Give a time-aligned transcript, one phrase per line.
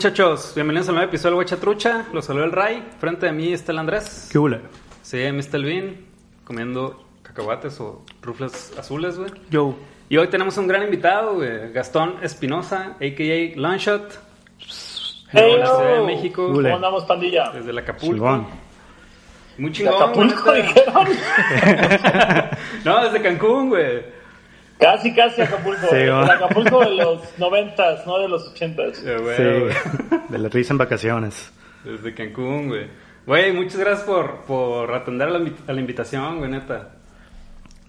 [0.00, 0.52] ¿Qué onda muchachos?
[0.54, 2.06] Bienvenidos al nuevo episodio de Huecha Trucha.
[2.14, 2.82] Los saludo el Ray.
[2.98, 4.30] Frente de mí está el Andrés.
[4.32, 4.62] ¿Qué hula?
[5.02, 5.62] Sí, Mr.
[5.62, 5.96] Bean.
[6.42, 9.30] Comiendo cacahuates o rufles azules, güey.
[9.50, 9.74] Yo.
[10.08, 11.70] Y hoy tenemos un gran invitado, güey.
[11.74, 13.60] Gastón Espinosa, a.k.a.
[13.60, 14.18] Longshot.
[15.32, 16.06] Hey, de la Ciudad de.
[16.06, 16.50] México.
[16.50, 17.50] ¿Cómo andamos, pandilla?
[17.50, 18.14] Desde el Acapulco.
[18.14, 18.46] Chingón.
[19.58, 21.04] Muy ¿De chingón, Acapulco güey, neta.
[21.04, 22.50] dijeron?
[22.86, 24.19] no, desde Cancún, güey.
[24.80, 25.86] Casi, casi Acapulco.
[25.90, 26.24] Sí, el va.
[26.34, 28.98] Acapulco de los noventas, no de los ochentas.
[29.04, 29.42] Eh, Sí,
[30.08, 30.20] güey.
[30.28, 31.52] de la risa en vacaciones.
[31.84, 32.86] Desde Cancún, güey.
[33.26, 36.88] Güey, muchas gracias por, por atender a la, a la invitación, güey, neta.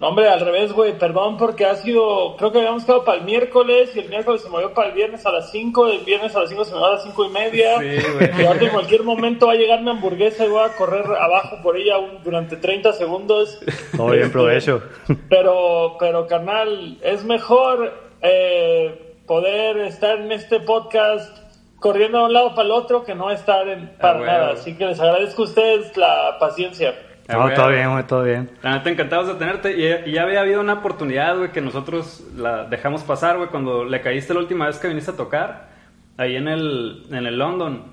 [0.02, 0.98] No, hombre, al revés, güey.
[0.98, 2.36] Perdón porque ha sido.
[2.36, 5.24] Creo que habíamos quedado para el miércoles y el miércoles se movió para el viernes
[5.24, 5.86] a las 5.
[5.88, 7.78] El viernes a las 5 se me va a las 5 y media.
[7.78, 8.46] Sí, güey.
[8.46, 11.76] Ahora en cualquier momento va a llegar mi hamburguesa y voy a correr abajo por
[11.76, 13.60] ella un- durante 30 segundos.
[13.96, 14.82] Todo bien, Este, provecho.
[15.28, 21.38] Pero, pero carnal, es mejor eh, poder estar en este podcast
[21.78, 24.50] corriendo de un lado para el otro que no estar en, para Ah, nada.
[24.54, 26.94] Así que les agradezco a ustedes la paciencia.
[27.28, 28.50] No, todo bien, güey, todo bien.
[28.62, 29.76] La neta, encantados de tenerte.
[29.76, 33.84] Y, y ya había habido una oportunidad, güey, que nosotros la dejamos pasar, güey, cuando
[33.84, 35.70] le caíste la última vez que viniste a tocar.
[36.18, 37.84] Ahí en el, en el London.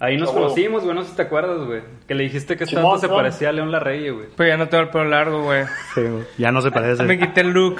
[0.00, 1.82] Ahí nos conocimos, güey, no sé si te acuerdas, güey.
[2.06, 4.26] Que le dijiste que esta se parecía a León Larrey, güey.
[4.36, 5.64] Pues ya no tengo el pelo largo, güey.
[5.94, 6.24] Sí, güey.
[6.36, 7.18] Ya no se Me parece.
[7.18, 7.78] quité el look.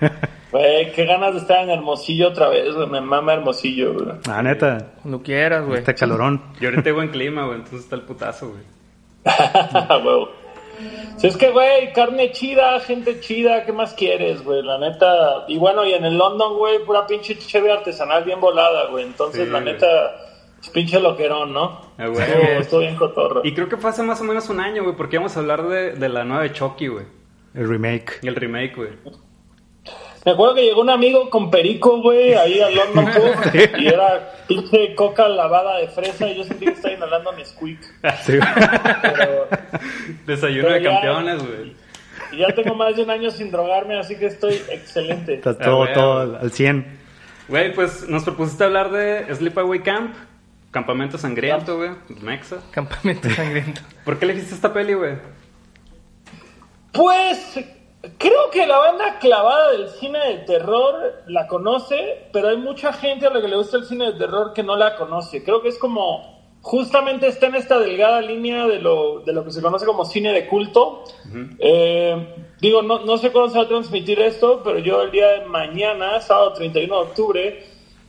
[0.52, 2.86] Güey, qué ganas de estar en Hermosillo otra vez, güey.
[2.86, 4.16] Me mama Hermosillo, güey.
[4.28, 5.78] Ah, neta, Cuando quieras, güey.
[5.78, 6.42] este calorón.
[6.60, 8.62] Y ahorita buen clima, güey, entonces está el putazo, güey.
[10.04, 10.28] Huevo.
[11.16, 14.62] Si es que, güey, carne chida, gente chida, ¿qué más quieres, güey?
[14.62, 15.44] La neta.
[15.46, 19.04] Y bueno, y en el London, güey, pura pinche cheve artesanal bien volada, güey.
[19.04, 19.72] Entonces, Sí, la güey.
[19.74, 19.86] neta,
[20.60, 21.80] es pinche loquerón, ¿no?
[21.98, 22.22] Ah, güey.
[22.22, 23.42] Estuvo, estuvo bien cotorro.
[23.44, 25.68] Y creo que fue hace más o menos un año, güey, porque íbamos a hablar
[25.68, 27.04] de, de la nueva de Chucky, güey.
[27.54, 28.18] El remake.
[28.22, 28.90] El remake, güey.
[30.24, 34.32] Me acuerdo que llegó un amigo con perico, güey, ahí al London Pub, y era
[34.46, 37.80] pinche coca lavada de fresa, y yo sentí que estaba inhalando mi squeak.
[38.22, 38.48] Sí, güey.
[39.02, 39.48] Pero
[40.26, 41.76] Desayuno Pero de ya- campeones, güey.
[42.32, 45.34] y ya tengo más de un año sin drogarme, así que estoy excelente.
[45.34, 45.92] Está Ah, todo, güey.
[45.92, 46.86] todo al al 100.
[47.48, 50.14] Güey, pues nos propusiste hablar de Sleepaway Camp,
[50.70, 51.90] Campamento Sangriento, güey,
[52.22, 52.58] Mexa.
[52.70, 53.80] Campamento sangriento.
[54.04, 55.16] ¿Por qué elegiste esta peli, güey?
[56.92, 57.58] Pues
[58.18, 63.26] creo que la banda clavada del cine de terror la conoce, pero hay mucha gente
[63.26, 65.44] a la que le gusta el cine de terror que no la conoce.
[65.44, 66.32] Creo que es como
[66.62, 70.32] justamente está en esta delgada línea de lo, de lo que se conoce como cine
[70.32, 71.04] de culto.
[71.58, 75.28] Eh, digo, no, no sé cuándo se va a transmitir esto, pero yo el día
[75.28, 77.66] de mañana, sábado 31 de octubre,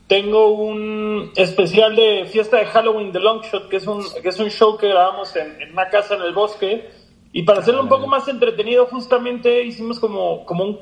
[0.08, 4.50] tengo un especial de fiesta de Halloween de Longshot, que es un, que es un
[4.50, 6.90] show que grabamos en, en una casa en el bosque.
[7.34, 10.80] Y para hacerlo un poco más entretenido, justamente hicimos como, como un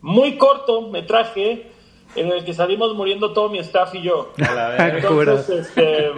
[0.00, 1.70] muy corto metraje
[2.16, 4.32] en el que salimos muriendo todo mi staff y yo.
[4.48, 4.88] A la.
[4.88, 6.10] Entonces, este,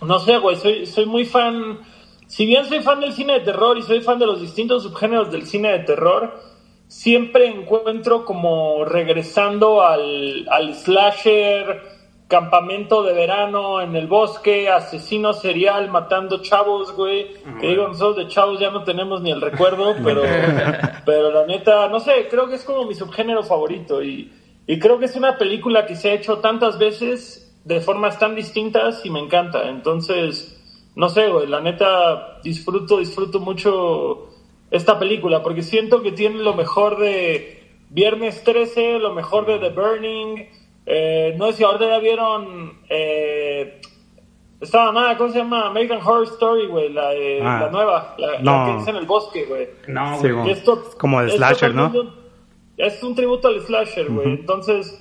[0.00, 1.80] no sé, güey, soy, soy muy fan.
[2.28, 5.32] Si bien soy fan del cine de terror y soy fan de los distintos subgéneros
[5.32, 6.40] del cine de terror,
[6.86, 11.99] siempre encuentro como regresando al, al slasher,
[12.30, 17.34] campamento de verano en el bosque, asesino serial matando chavos, güey.
[17.60, 20.22] Que digo, nosotros de chavos ya no tenemos ni el recuerdo, pero,
[21.04, 24.32] pero la neta, no sé, creo que es como mi subgénero favorito y,
[24.66, 28.36] y creo que es una película que se ha hecho tantas veces de formas tan
[28.36, 29.68] distintas y me encanta.
[29.68, 30.56] Entonces,
[30.94, 34.28] no sé, güey, la neta disfruto, disfruto mucho
[34.70, 39.70] esta película porque siento que tiene lo mejor de Viernes 13, lo mejor de The
[39.70, 40.59] Burning.
[40.86, 43.80] Eh, no sé si ahora ya vieron eh,
[44.60, 45.66] esta mamada, ¿cómo se llama?
[45.68, 47.60] American Horror Story, güey, la, de- Ah.
[47.62, 48.76] la nueva, la, la No.
[48.76, 49.68] que es en el bosque, güey.
[49.88, 50.50] No, Sí, güey.
[50.50, 51.92] esto- Como de es slasher, ¿no?
[52.76, 54.26] Es un tributo al slasher, güey.
[54.28, 54.96] Entonces,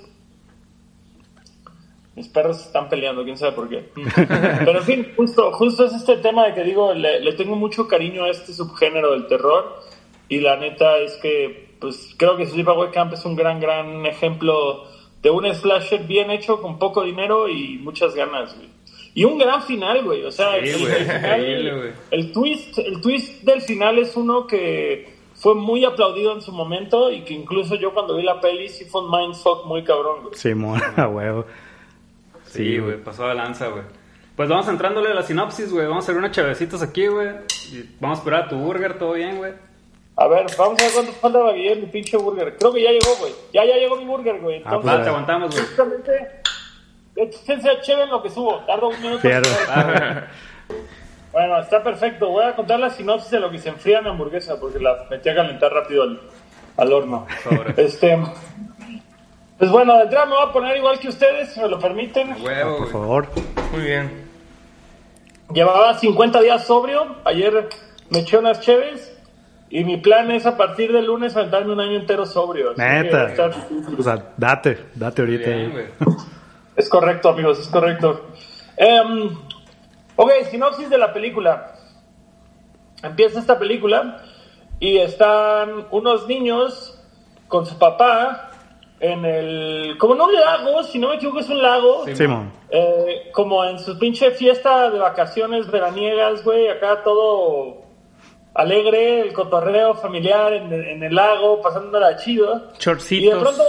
[2.15, 3.89] mis perros están peleando, quién sabe por qué.
[4.65, 7.87] Pero en fin, justo, justo es este tema de que digo, le, le tengo mucho
[7.87, 9.77] cariño a este subgénero del terror.
[10.27, 14.83] Y la neta es que, pues creo que Sleepaway Camp es un gran, gran ejemplo
[15.21, 18.69] de un slasher bien hecho con poco dinero y muchas ganas, güey.
[19.15, 20.23] Y un gran final, güey.
[20.23, 21.91] O sea, Sí, el, güey, el final- increíble, güey.
[22.11, 27.11] el twist, el twist del final es uno que fue muy aplaudido en su momento
[27.11, 30.35] y que incluso yo cuando vi la peli sí fue un mindfuck muy cabrón, güey.
[30.35, 31.45] Simón, a huevo.
[32.45, 33.83] Sí, güey, pasó de lanza, güey.
[34.35, 35.85] Pues vamos entrándole a la sinopsis, güey.
[35.85, 37.27] Vamos a hacer unas chavecitas aquí, güey.
[37.73, 39.51] Y vamos a esperar a tu burger, todo bien, güey.
[40.21, 42.57] A ver, vamos a ver cuánto falta para que llegue mi pinche burger.
[42.57, 43.31] Creo que ya llegó, güey.
[43.53, 44.57] Ya, ya llegó mi burger, güey.
[44.65, 45.65] Ah, Entonces, Va, te aguantamos, güey.
[45.65, 46.11] justamente,
[47.15, 48.57] échense a chévere en lo que subo.
[48.65, 49.27] Tardo un minuto.
[51.31, 52.27] Bueno, está perfecto.
[52.29, 55.29] Voy a contar la sinopsis de lo que se enfría mi hamburguesa porque la metí
[55.29, 56.19] a calentar rápido al,
[56.75, 57.27] al horno.
[57.43, 57.81] Sobre.
[57.85, 58.17] Este.
[59.59, 62.31] Pues bueno, de entrada me voy a poner igual que ustedes, si me lo permiten.
[62.41, 62.91] Huevo, Por güey.
[62.91, 63.27] favor.
[63.71, 64.27] Muy bien.
[65.53, 67.15] Llevaba 50 días sobrio.
[67.25, 67.69] Ayer
[68.09, 69.15] me eché unas cheves.
[69.69, 72.73] Y mi plan es a partir del lunes aventarme un año entero sobrio.
[72.75, 73.33] Neta.
[73.97, 75.49] O sea, date, date ahorita.
[75.49, 75.91] Bien.
[76.75, 78.27] Es correcto, amigos, es correcto.
[78.77, 79.29] Em,
[80.15, 81.73] ok, sinopsis de la película.
[83.03, 84.23] Empieza esta película
[84.79, 86.99] y están unos niños
[87.47, 88.51] con su papá
[88.99, 89.97] en el...
[89.97, 92.05] como en un lago, si no me equivoco es un lago.
[92.05, 92.15] Sí.
[92.15, 92.51] Simón.
[92.69, 97.88] Eh, como en su pinche fiesta de vacaciones veraniegas, güey, acá todo
[98.59, 102.55] alegre, el cotorreo familiar en, el- en el lago, pasándola chido.
[102.55, 103.39] Y de Chorcitos.
[103.41, 103.63] pronto,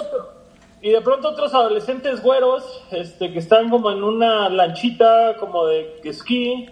[0.82, 6.00] y de pronto otros adolescentes güeros, este, que están como en una lanchita como de
[6.04, 6.68] esquí,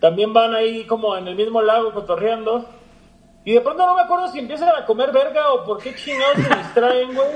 [0.00, 2.64] también van ahí como en el mismo lago cotorreando.
[3.44, 6.36] Y de pronto no me acuerdo si empiezan a comer verga o por qué chingados
[6.36, 7.28] se distraen, güey.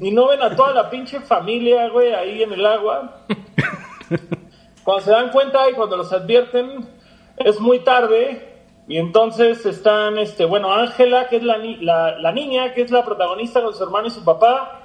[0.00, 3.18] Y no ven a toda la pinche familia, güey, ahí en el agua.
[4.84, 6.88] Cuando se dan cuenta y cuando los advierten,
[7.36, 8.51] es muy tarde.
[8.88, 12.90] Y entonces están, este, bueno, Ángela, que es la, ni- la, la niña, que es
[12.90, 14.80] la protagonista con su hermano y su papá.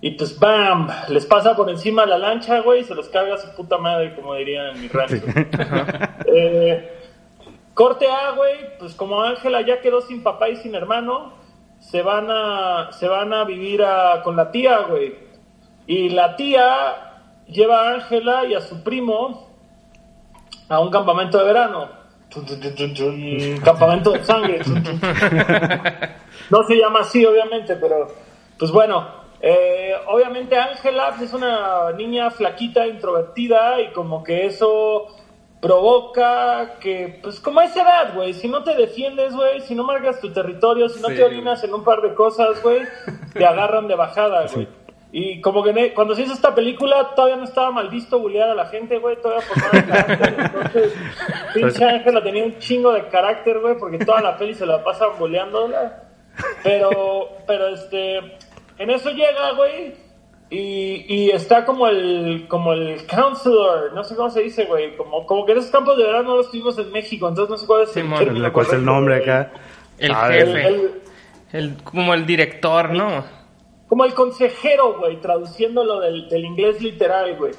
[0.00, 0.88] Y pues, ¡bam!
[1.08, 4.34] Les pasa por encima la lancha, güey, y se los carga su puta madre, como
[4.34, 5.16] diría en mi rancho.
[6.36, 6.90] Eh,
[7.74, 11.32] corte A, güey, pues como Ángela ya quedó sin papá y sin hermano,
[11.78, 15.14] se van a, se van a vivir a- con la tía, güey.
[15.86, 19.48] Y la tía lleva a Ángela y a su primo
[20.68, 21.88] a un campamento de verano.
[22.34, 24.60] Tun, campamento de sangre.
[26.50, 28.08] No se llama así, obviamente, pero
[28.58, 29.06] pues bueno,
[29.40, 35.06] eh, obviamente Ángela es una niña flaquita, introvertida y como que eso
[35.60, 39.84] provoca que, pues como a esa edad, güey, si no te defiendes, güey, si no
[39.84, 42.82] marcas tu territorio, si no Sí, te orinas en un par de cosas, güey,
[43.32, 44.68] te agarran de bajada, güey.
[45.16, 48.54] Y como que cuando se hizo esta película todavía no estaba mal visto bullear a
[48.56, 50.34] la gente, güey, todavía formaba el carácter.
[50.40, 50.92] Entonces,
[51.54, 55.10] pinche Ángela tenía un chingo de carácter, güey, porque toda la peli se la pasan
[55.16, 56.02] bulleándola.
[56.64, 58.16] Pero, pero este,
[58.78, 59.94] en eso llega, güey,
[60.50, 65.24] y, y está como el, como el counselor, no sé cómo se dice, güey, como,
[65.26, 67.96] como que esos campos de verano los tuvimos en México, entonces no sé cuál es
[67.96, 69.52] el ¿Cuál es el correcto, nombre acá?
[69.96, 70.66] El A ver, El- jefe.
[70.68, 70.90] el-
[71.52, 73.43] El, como el director, ¿no?
[73.94, 77.52] Como el consejero, güey, traduciéndolo del, del inglés literal, güey.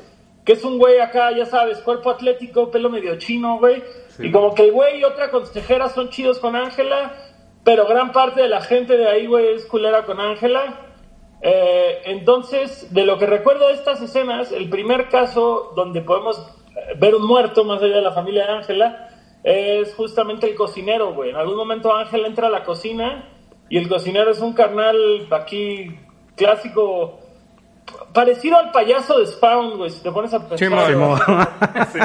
[0.44, 3.82] Que es un güey acá, ya sabes, cuerpo atlético, pelo medio chino, güey.
[4.20, 7.16] Y como que el güey y otra consejera son chidos con Ángela,
[7.64, 10.82] pero gran parte de la gente de ahí, güey, es culera con Ángela.
[11.40, 16.38] Eh, entonces, de lo que recuerdo de estas escenas, el primer caso donde podemos
[16.76, 19.08] eh, ver un muerto más allá de la familia de Ángela
[19.42, 21.30] es justamente el cocinero, güey.
[21.30, 23.30] En algún momento Ángela entra a la cocina
[23.70, 24.98] y el cocinero es un carnal
[25.32, 25.98] aquí
[26.36, 27.20] clásico,
[28.14, 30.58] parecido al payaso de Spawn, güey, si te pones a pensar.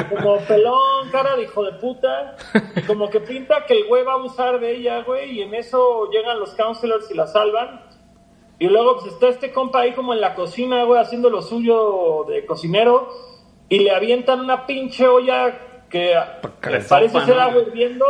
[0.09, 2.35] Como pelón, cara de hijo de puta.
[2.75, 5.31] Y como que pinta que el güey va a abusar de ella, güey.
[5.31, 7.81] Y en eso llegan los counselors y la salvan.
[8.59, 12.25] Y luego pues está este compa ahí como en la cocina, güey, haciendo lo suyo
[12.27, 13.09] de cocinero.
[13.69, 16.15] Y le avientan una pinche olla que
[16.61, 18.05] que parece ser agua hirviendo.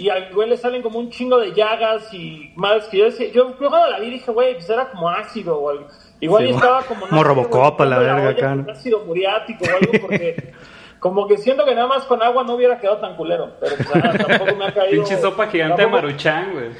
[0.00, 3.30] Y al güey le salen como un chingo de llagas y más que yo decía,
[3.32, 5.88] yo, cuando la vi dije, güey, pues era como ácido o algo.
[6.20, 7.06] Igual Sí, y estaba como...
[7.08, 10.54] como Robocop a la verga acá, ácido muriático o algo porque
[11.00, 13.50] como que siento que nada más con agua no hubiera quedado tan culero.
[13.60, 15.02] Pero pues, ah, tampoco me ha caído...
[15.04, 16.70] Pinche sopa gigante de tampoco- maruchan, güey.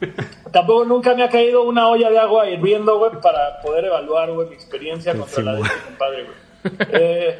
[0.52, 4.48] Tampoco nunca me ha caído una olla de agua hirviendo, güey, para poder evaluar, güey,
[4.48, 6.74] mi experiencia contra Sí, la de este compadre, güey.
[6.92, 7.38] Eh,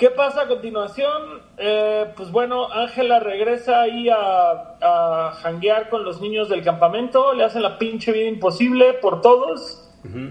[0.00, 1.42] ¿Qué pasa a continuación?
[1.58, 7.44] Eh, pues bueno, Ángela regresa ahí a, a janguear con los niños del campamento, le
[7.44, 9.86] hacen la pinche vida imposible por todos.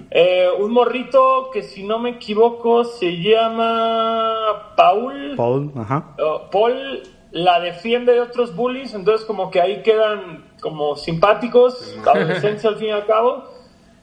[0.10, 5.36] Eh, un morrito que si no me equivoco se llama Paul.
[5.38, 6.16] Paul, ajá.
[6.18, 12.72] Uh, Paul la defiende de otros bullies, entonces como que ahí quedan como simpáticos, adolescencia
[12.72, 13.44] al fin y al cabo,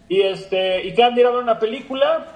[0.09, 2.35] y este y quedan de ir a ver una película.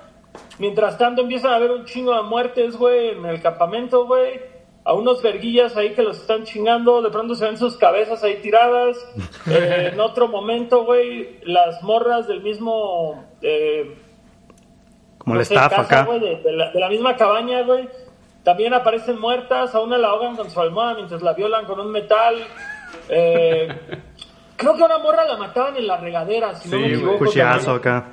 [0.58, 4.40] Mientras tanto empiezan a haber un chingo de muertes, güey, en el campamento, güey.
[4.84, 8.36] A unos verguillas ahí que los están chingando, de pronto se ven sus cabezas ahí
[8.42, 8.96] tiradas.
[9.50, 13.96] Eh, en otro momento, güey, las morras del mismo eh,
[15.18, 16.12] Como no el sé, staff casa, acá.
[16.18, 17.88] de, de la, de la misma cabaña, güey.
[18.44, 21.90] También aparecen muertas, a una la ahogan con su almohada mientras la violan con un
[21.90, 22.36] metal.
[23.08, 23.68] Eh,
[24.56, 26.94] creo que a una morra la mataban en la regadera, si no Sí, me güey.
[26.96, 27.18] equivoco.
[27.24, 28.06] Cuchillazo acá.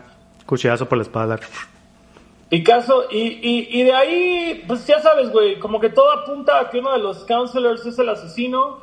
[0.45, 1.39] Cuchillazo por la espalda.
[2.49, 6.69] Picasso, y, y, y de ahí, pues ya sabes, güey, como que todo apunta a
[6.69, 8.79] que uno de los counselors es el asesino,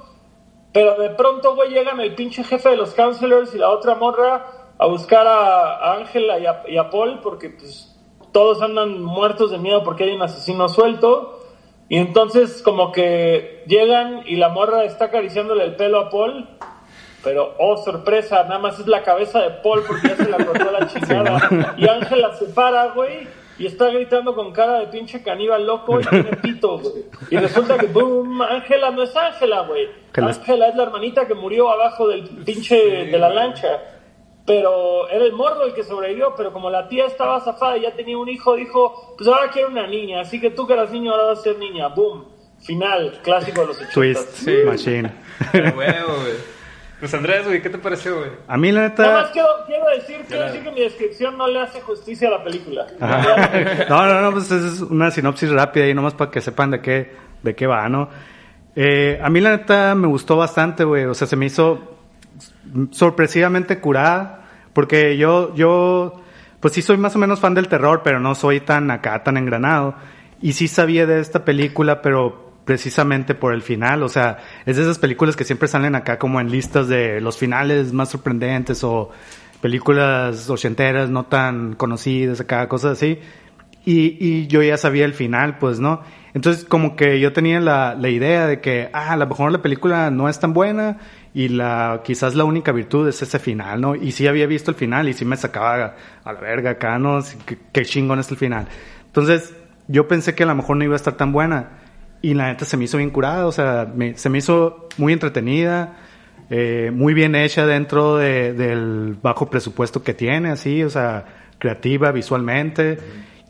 [0.73, 4.47] pero de pronto, güey, llegan el pinche jefe de los counselors y la otra morra
[4.77, 7.95] a buscar a Ángela y a, y a Paul porque pues
[8.33, 11.41] todos andan muertos de miedo porque hay un asesino suelto.
[11.89, 16.49] Y entonces como que llegan y la morra está acariciándole el pelo a Paul.
[17.23, 20.71] Pero, oh, sorpresa, nada más es la cabeza de Paul porque ya se la cortó
[20.71, 21.75] la chingada.
[21.79, 23.27] Y Ángela se para, güey,
[23.59, 27.05] y está gritando con cara de pinche caníbal loco y tiene pito, güey.
[27.31, 29.89] Y resulta que, boom, Ángela no es Ángela, güey.
[30.15, 33.81] Ángela es la hermanita que murió abajo del pinche de la lancha.
[34.47, 37.93] Pero era el morro el que sobrevivió, pero como la tía estaba zafada y ya
[37.93, 41.13] tenía un hijo, dijo, pues ahora quiero una niña, así que tú que eras niño
[41.13, 41.89] ahora vas a ser niña.
[41.89, 42.27] Boom.
[42.61, 43.93] Final, clásico de los 80.
[43.95, 44.57] Twist, Sí.
[44.67, 45.13] machine.
[45.53, 46.54] Qué huevo, güey.
[47.05, 48.31] Pues Andrés, güey, ¿qué te pareció, güey?
[48.49, 49.31] A mí la Nada más neta...
[49.35, 50.47] quiero, quiero decir, quiero Claro.
[50.47, 52.87] decir que mi descripción no le hace justicia a la película.
[52.99, 53.51] Ajá.
[53.91, 57.13] No, no, no, pues es una sinopsis rápida y nomás para que sepan de qué,
[57.43, 58.09] de qué va, ¿no?
[58.75, 61.05] Eh, a mí la neta me gustó bastante, güey.
[61.05, 61.99] O sea, se me hizo
[62.91, 64.41] sorpresivamente curada.
[64.73, 66.23] Porque yo, yo,
[66.61, 69.37] pues sí soy más o menos fan del terror, pero no soy tan acá, tan
[69.37, 69.95] engranado.
[70.41, 74.03] Y sí sabía de esta película, pero precisamente por el final.
[74.03, 77.39] O sea, es de esas películas que siempre salen acá como en listas de los
[77.39, 79.11] finales más sorprendentes o
[79.61, 83.19] películas ochenteras no tan conocidas acá, cosas así.
[83.87, 86.01] Y, yo ya sabía el final, pues, ¿no?
[86.33, 90.11] Entonces, como que yo tenía la, idea de que, ah, a lo mejor la película
[90.11, 90.99] no es tan buena
[91.35, 93.95] y la quizás la única virtud es ese final, ¿no?
[93.95, 97.23] Y sí había visto el final y sí me sacaba a la verga acá, ¿no?
[97.45, 98.69] Qué, qué chingón es el final.
[99.07, 99.55] Entonces,
[99.87, 101.84] yo pensé que a lo mejor no iba a estar tan buena
[102.31, 105.13] y la neta se me hizo bien curada, o sea, me- se me hizo muy
[105.13, 105.97] entretenida,
[106.51, 111.25] eh, muy bien hecha dentro de- del bajo presupuesto que tiene, así, o sea,
[111.59, 112.99] creativa visualmente.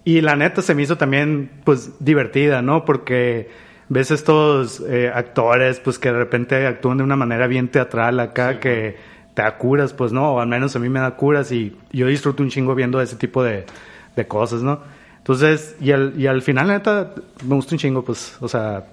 [0.04, 2.85] Y la neta se me hizo también, pues, divertida, ¿no?
[2.85, 3.49] Porque
[3.88, 8.59] ves estos eh, actores, pues, que de repente actúan de una manera bien teatral acá,
[8.61, 8.97] que
[9.35, 10.35] te da curas, pues, ¿no?
[10.35, 13.16] O al menos a mí me da curas y yo disfruto un chingo viendo ese
[13.16, 13.64] tipo de,
[14.16, 14.81] de cosas, ¿no?
[15.25, 17.14] Entonces, y al, y al final, la neta,
[17.47, 18.85] me gustó un chingo, pues, o sea,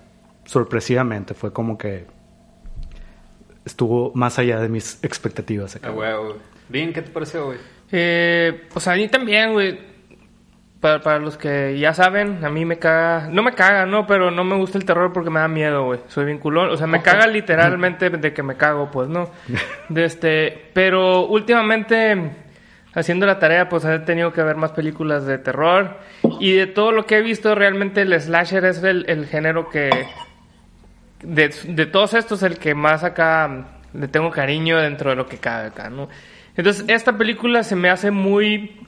[0.45, 2.05] sorpresivamente, fue como que
[3.65, 5.89] estuvo más allá de mis expectativas acá.
[5.89, 6.37] Ah, huevo, güey.
[6.69, 7.57] Bien, ¿qué te pareció, güey?
[7.91, 9.91] Eh, pues a mí también, güey.
[10.79, 13.27] Para, para los que ya saben, a mí me caga.
[13.29, 15.99] No me caga, no, pero no me gusta el terror porque me da miedo, güey.
[16.07, 16.69] Soy vinculón.
[16.69, 19.29] O sea, me caga literalmente de que me cago, pues, ¿no?
[19.89, 20.69] De este.
[20.73, 22.31] Pero últimamente,
[22.93, 25.97] haciendo la tarea, pues he tenido que ver más películas de terror.
[26.39, 29.89] Y de todo lo que he visto, realmente el slasher es el, género que.
[31.23, 31.49] De,
[31.85, 35.89] todos estos, el que más acá le tengo cariño dentro de lo que cabe acá,
[35.89, 36.09] ¿no?
[36.55, 38.87] Entonces, esta película se me hace muy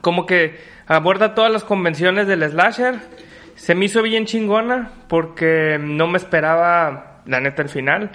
[0.00, 2.96] como que aborda todas las convenciones del slasher.
[3.54, 8.10] Se me hizo bien chingona porque no me esperaba, la neta, el final.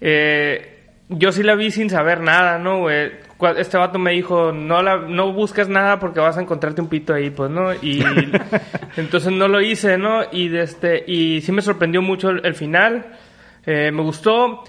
[0.00, 2.80] Eh, yo sí la vi sin saber nada, ¿no?
[2.80, 3.25] güey?
[3.56, 7.12] Este vato me dijo, no, la, no busques nada porque vas a encontrarte un pito
[7.12, 7.74] ahí, pues, ¿no?
[7.74, 8.02] Y
[8.96, 10.22] entonces no lo hice, ¿no?
[10.32, 13.06] Y, de este, y sí me sorprendió mucho el, el final.
[13.66, 14.64] Eh, me gustó.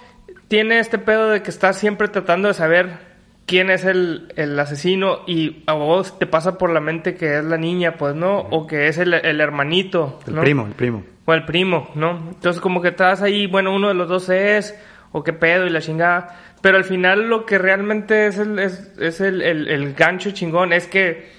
[0.48, 3.08] Tiene este pedo de que estás siempre tratando de saber
[3.48, 7.44] quién es el, el asesino y a vos te pasa por la mente que es
[7.44, 8.40] la niña, pues, ¿no?
[8.40, 11.04] O que es el, el hermanito, El primo, el primo.
[11.26, 12.18] O el primo, ¿no?
[12.30, 14.78] Entonces como que estás ahí, bueno, uno de los dos es,
[15.12, 16.47] o qué pedo y la chingada.
[16.68, 20.74] Pero al final lo que realmente es el, es, es el, el- el gancho chingón
[20.74, 21.30] es que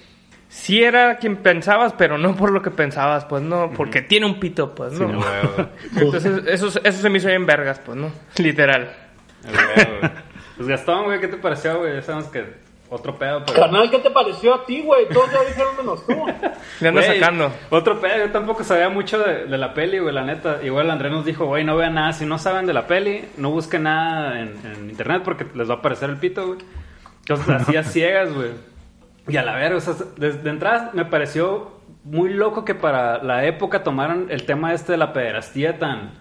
[0.49, 4.41] sí era quien pensabas, pero no por lo que pensabas, pues no, porque tiene un
[4.41, 5.21] pito, pues no.
[5.23, 5.69] Ah, huevo.
[6.01, 8.91] Entonces eso, eso se me hizo bien vergas, pues no, literal.
[10.57, 11.95] Pues Gastón, güey, ¿qué te pareció, güey?
[11.97, 12.45] Ya sabemos que
[12.91, 13.61] otro pedo, pero...
[13.61, 15.09] Carnal, ¿qué te pareció a ti, güey?
[15.09, 16.15] Todos ya dijeron menos tú.
[16.81, 17.53] Le ando sacando.
[17.71, 20.61] Otro pedo, yo tampoco sabía mucho de, de la peli, güey, la neta.
[20.63, 22.13] Igual Andrés nos dijo, güey, no vean nada.
[22.13, 25.75] Si no saben de la peli, no busquen nada en, en internet porque les va
[25.75, 26.59] a aparecer el pito, güey.
[27.21, 28.53] Entonces, así a ciegas, güey.
[29.29, 33.45] Y a la verga, o sea, desde entrada me pareció muy loco que para la
[33.45, 36.13] época tomaran el tema este de la pederastía tan,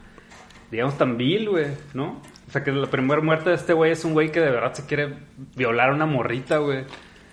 [0.70, 2.22] digamos, tan vil, güey, ¿no?
[2.48, 4.74] O sea, que la primera muerte de este güey es un güey que de verdad
[4.74, 5.16] se quiere
[5.56, 6.86] violar a una morrita, güey.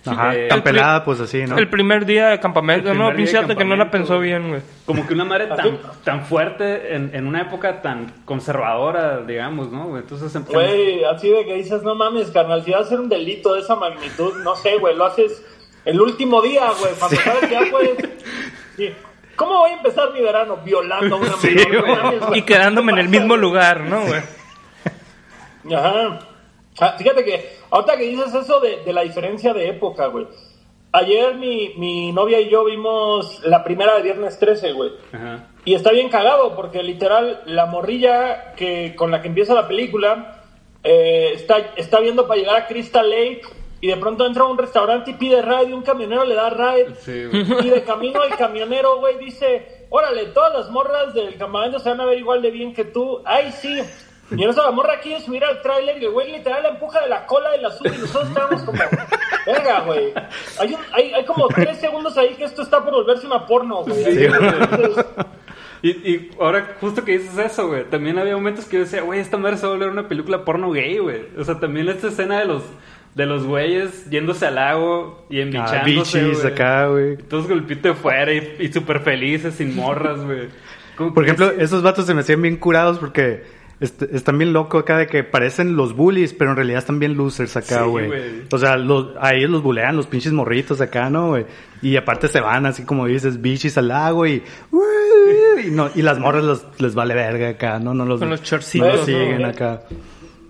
[0.05, 1.57] Ajá, Eh, tan pelada, pues así, ¿no?
[1.57, 4.61] El primer día de campamento, no, pinche que no la pensó bien, güey.
[4.85, 9.87] Como que una madre tan, tan fuerte en, en una época tan conservadora, digamos, ¿no?
[9.87, 10.01] güey?
[10.03, 13.53] Entonces, Güey, así de que dices, no mames, carnal, si vas a hacer un delito
[13.53, 15.43] de esa magnitud, no sé, güey, lo haces
[15.85, 17.97] el último día, güey, cuando sabes que ya puedes...
[18.75, 18.93] Sí.
[19.37, 20.57] ¿Cómo voy a empezar mi verano?
[20.65, 22.39] Violando a una Sí, güey.
[22.39, 24.21] Y quedándome en el ¿Qué mismo lugar, ¿no, güey?
[25.73, 26.19] Ajá.
[26.79, 30.27] Ah, fíjate que ahorita que dices eso de, de la diferencia de época, güey.
[30.91, 34.91] Ayer mi, mi novia y yo vimos la primera de Viernes 13, güey.
[35.11, 35.47] Ajá.
[35.65, 40.43] Y está bien cagado porque literal la morrilla que con la que empieza la película
[40.83, 43.41] eh, está, está viendo para llegar a Crystal Lake
[43.81, 46.49] y de pronto entra a un restaurante y pide ride y un camionero le da
[46.49, 46.95] ride.
[46.99, 47.27] Sí.
[47.63, 52.01] Y de camino el camionero, güey, dice, órale, todas las morras del campamento se van
[52.01, 53.21] a ver igual de bien que tú.
[53.25, 53.81] Ay, sí.
[54.31, 56.99] Y en eso la morra quiere subir al tráiler y el güey literal la empuja
[57.01, 58.79] de la cola y la sube y nosotros estamos como,
[59.45, 60.13] venga, güey.
[60.59, 63.83] Hay, un- hay, hay como tres segundos ahí que esto está por volverse una porno,
[63.83, 64.03] güey.
[64.03, 64.25] Sí.
[64.25, 65.05] Entonces,
[65.83, 69.19] Y, y ahora, justo que dices eso, güey, también había momentos que yo decía, güey,
[69.19, 71.27] esta madre se va a volver una película porno gay, güey.
[71.37, 72.63] O sea, también esta escena de los
[73.13, 76.53] de los güeyes yéndose al lago y Ah, embichándose, bichis güey.
[76.53, 77.15] acá, güey.
[77.17, 80.49] Todos con el pito de fuera y, y súper felices, sin morras, güey.
[81.13, 81.55] Por ejemplo, sí.
[81.59, 83.43] esos vatos se me hacían bien curados porque
[83.79, 87.57] están bien locos acá de que parecen los bullies, pero en realidad están bien losers
[87.57, 88.09] acá, güey.
[88.51, 91.45] o sea, los, a ellos los bulean los pinches morritos acá, ¿no, güey?
[91.81, 94.41] Y aparte se van así como dices, bichis al lago y...
[95.65, 97.93] Y, no, y las morras los- les vale verga acá, ¿no?
[97.93, 99.05] No los, Con los no chorcitos, los ¿no?
[99.05, 99.81] siguen acá.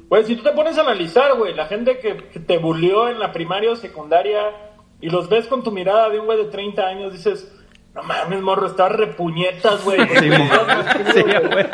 [0.09, 3.19] Güey, si tú te pones a analizar, güey, la gente que, que te bullió en
[3.19, 4.41] la primaria o secundaria
[5.01, 7.51] y los ves con tu mirada de un güey de 30 años, dices,
[7.95, 9.99] no mames, morro, estás repuñetas, güey.
[10.07, 10.29] Sí,
[11.13, 11.65] sí, güey.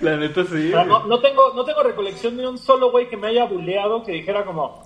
[0.00, 0.68] La neta sí.
[0.68, 0.86] O sea, güey.
[0.88, 4.12] no, no tengo, no tengo recolección de un solo güey que me haya bulleado que
[4.12, 4.82] dijera como,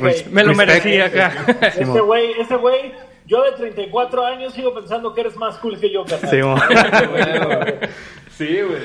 [0.00, 1.32] Res- Me lo merecía acá.
[1.76, 2.92] ese güey, ese güey,
[3.26, 6.30] yo de 34 años sigo pensando que eres más cool que yo, carnal.
[6.30, 6.56] Sí, mo-
[8.36, 8.82] Sí, güey.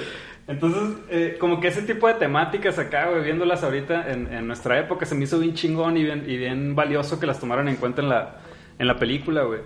[0.47, 4.77] Entonces, eh, como que ese tipo de temáticas acá, güey, viéndolas ahorita en, en nuestra
[4.79, 7.77] época, se me hizo bien chingón y bien, y bien valioso que las tomaran en
[7.77, 8.35] cuenta en la,
[8.77, 9.61] en la película, güey.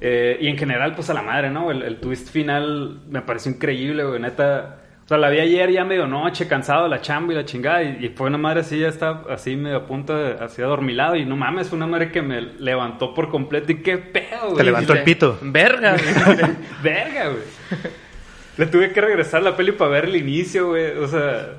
[0.00, 1.70] Eh, y en general, pues a la madre, ¿no?
[1.70, 4.80] El, el twist final me pareció increíble, güey, neta.
[5.04, 7.82] O sea, la vi ayer ya medio noche, cansado de la chamba y la chingada,
[7.82, 11.16] y, y fue una madre así, ya está así medio a punto de, así adormilado,
[11.16, 14.56] y no mames, fue una madre que me levantó por completo, y qué pedo, güey.
[14.56, 15.38] Te levantó el pito.
[15.40, 16.04] Verga, güey.
[16.82, 17.42] Verga, güey.
[18.58, 20.90] Le tuve que regresar la peli para ver el inicio, güey.
[20.98, 21.54] O sea,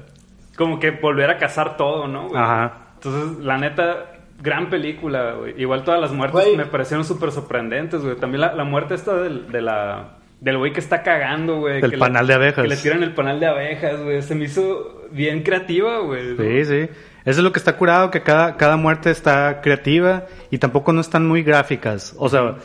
[0.56, 2.28] como que volver a cazar todo, ¿no?
[2.28, 2.40] güey?
[2.40, 2.90] Ajá.
[2.96, 5.54] Entonces, la neta, gran película, güey.
[5.62, 6.58] Igual todas las muertes Güey.
[6.58, 8.16] me parecieron súper sorprendentes, güey.
[8.16, 10.16] También la, la muerte esta del, de la...
[10.42, 11.76] Del güey que está cagando, güey.
[11.76, 12.62] El que le- panal de abejas.
[12.64, 14.22] Que le tiran el panal de abejas, güey.
[14.22, 16.36] Se me hizo bien creativa, güey.
[16.36, 16.44] ¿no?
[16.44, 16.90] Sí, sí.
[17.26, 21.02] Eso es lo que está curado, que cada, cada muerte está creativa y tampoco no
[21.02, 22.16] están muy gráficas.
[22.18, 22.56] O sea,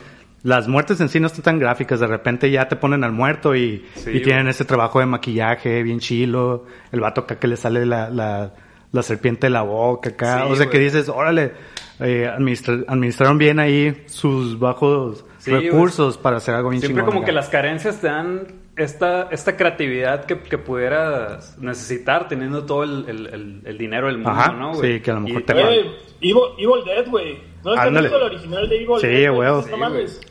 [0.43, 1.99] las muertes en sí no están tan gráficas.
[1.99, 5.83] De repente ya te ponen al muerto y, Sí, y tienen ese trabajo de maquillaje
[5.83, 6.63] bien chilo.
[6.93, 8.53] El vato acá que le sale la, la,
[8.95, 10.43] la serpiente de la boca acá.
[10.45, 10.83] Sí, o sea, que güey.
[10.85, 11.51] dices, órale,
[11.99, 17.05] eh, administra- administraron bien ahí sus bajos Sí, recursos para hacer algo bien Siempre chingón
[17.11, 17.25] como acá.
[17.27, 23.05] que las carencias te dan esta, esta creatividad que, que pudieras necesitar teniendo todo el,
[23.07, 24.73] el- el- el dinero del mundo, Ajá, ¿no?
[24.73, 24.95] güey?
[24.95, 25.79] sí, que a lo mejor Y- te Güey,
[26.21, 27.37] Evil, Evil Dead, güey.
[27.63, 29.31] ¿No es el original de Evil Sí, Dead?
[29.33, 29.63] güey?
[29.63, 30.21] Sí, mames.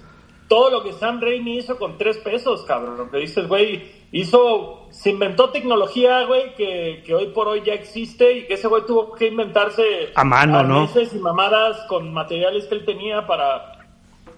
[0.49, 2.99] Todo lo que Sam Raimi hizo con tres pesos, cabrón.
[2.99, 4.87] Lo que dices, güey, hizo...
[4.91, 8.85] Se inventó tecnología, güey, que, que hoy por hoy ya existe y que ese güey
[8.87, 10.13] tuvo que inventarse...
[10.15, 10.89] A mano, ¿no?
[10.95, 13.79] y mamadas con materiales que él tenía para,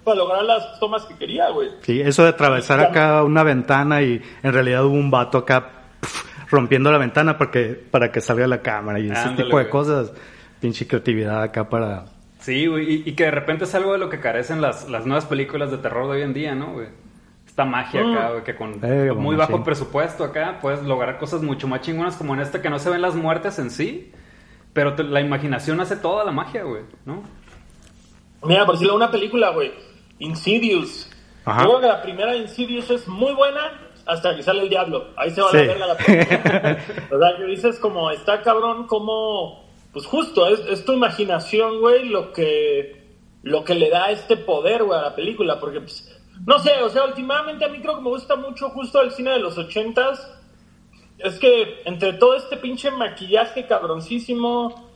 [0.05, 1.69] para lograr las tomas que quería, güey.
[1.83, 6.25] Sí, eso de atravesar acá una ventana y en realidad hubo un vato acá pf,
[6.51, 9.64] rompiendo la ventana para que, para que salga la cámara y ese Ándale, tipo de
[9.64, 9.71] güey.
[9.71, 10.12] cosas.
[10.61, 12.07] Pinche creatividad acá para...
[12.47, 15.05] Sí, güey, y, y que de repente es algo de lo que carecen las, las
[15.05, 16.87] nuevas películas de terror de hoy en día, ¿no, güey?
[17.45, 19.63] Esta magia acá, güey, que con Eh, muy bajo sí.
[19.65, 23.03] presupuesto acá puedes lograr cosas mucho más chingonas como en esta que no se ven
[23.03, 24.13] las muertes en sí,
[24.73, 27.23] pero te- la imaginación hace toda la magia, güey, ¿no?
[28.45, 29.73] Mira, por decirlo, una película, güey.
[30.21, 31.11] Insidious.
[31.45, 31.63] Ajá.
[31.65, 33.73] Yo creo que la primera Insidious es muy buena
[34.07, 35.09] hasta que sale el diablo.
[35.17, 35.57] Ahí se va Sí.
[35.57, 36.79] la verga la película.
[37.11, 39.66] o sea, que dices como, está cabrón, como...
[39.97, 44.85] Pues justo, es, es tu imaginación, güey, lo que, lo que le da este poder,
[44.85, 45.59] güey, a la película.
[45.59, 46.07] Porque, pues,
[46.45, 49.31] no sé, o sea, últimamente a mí creo que me gusta mucho justo el cine
[49.31, 50.31] de los ochentas.
[51.17, 54.87] Es que entre todo este pinche maquillaje cabroncísimo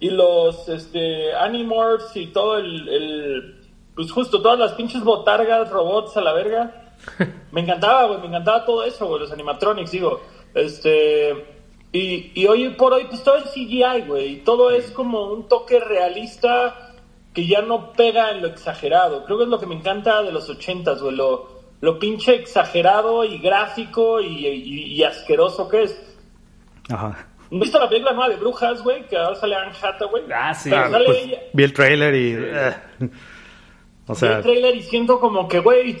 [0.00, 3.60] y los este Animorphs y todo el, el-
[3.94, 6.94] pues justo todas las pinches botargas, robots a la verga.
[7.52, 10.22] Me encantaba, güey, me encantaba todo eso, güey, los animatronics, digo.
[10.54, 11.55] Este
[11.96, 15.48] y, y hoy por hoy pues todo es CGI, güey, y todo es como un
[15.48, 16.92] toque realista
[17.32, 19.24] que ya no pega en lo exagerado.
[19.24, 21.48] Creo que es lo que me encanta de los ochentas, güey, lo,
[21.80, 26.16] lo pinche exagerado y gráfico y, y- y asqueroso que es.
[26.88, 27.28] Ajá.
[27.52, 29.06] ¿Han visto la película nueva de Brujas, güey?
[29.06, 30.24] Que ahora sale Anne Hathaway.
[30.34, 32.34] Ah, sí, sale Pues, ella, vi el trailer y...
[32.36, 32.76] eh.
[34.08, 35.98] O vi sea, el trailer y siento como que, güey,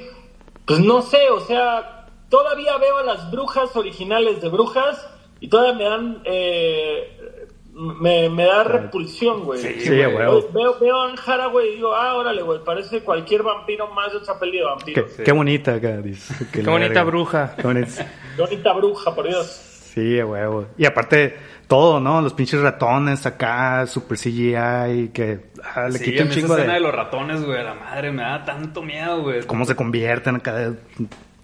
[0.64, 5.08] pues no sé, o sea, todavía veo a las brujas originales de Brujas
[5.40, 7.36] y todavía me dan, eh,
[7.74, 9.60] me, me da repulsión, güey.
[9.60, 10.06] Sí, sí, güey.
[10.06, 10.48] huevo.
[10.52, 14.18] Veo, veo a Anne Hathaway y digo, ah, órale, güey, parece cualquier vampiro más de
[14.18, 15.12] otra peli de Qué, vampiros.
[15.24, 16.34] qué bonita acá, dice.
[16.52, 17.54] Qué Qué bonita bruja.
[17.56, 18.06] Qué bonita.
[18.36, 19.46] Qué bonita bruja, por Dios.
[19.94, 20.66] Sí, huevo.
[20.76, 22.20] Y aparte, todo, ¿no?
[22.20, 26.56] Los pinches ratones acá, super CGI, que ah, le Sí, quita a un chingo esa
[26.56, 26.78] escena de...
[26.80, 29.42] de los ratones, güey, la madre, me da tanto miedo, güey.
[29.46, 30.72] cómo se convierten acá.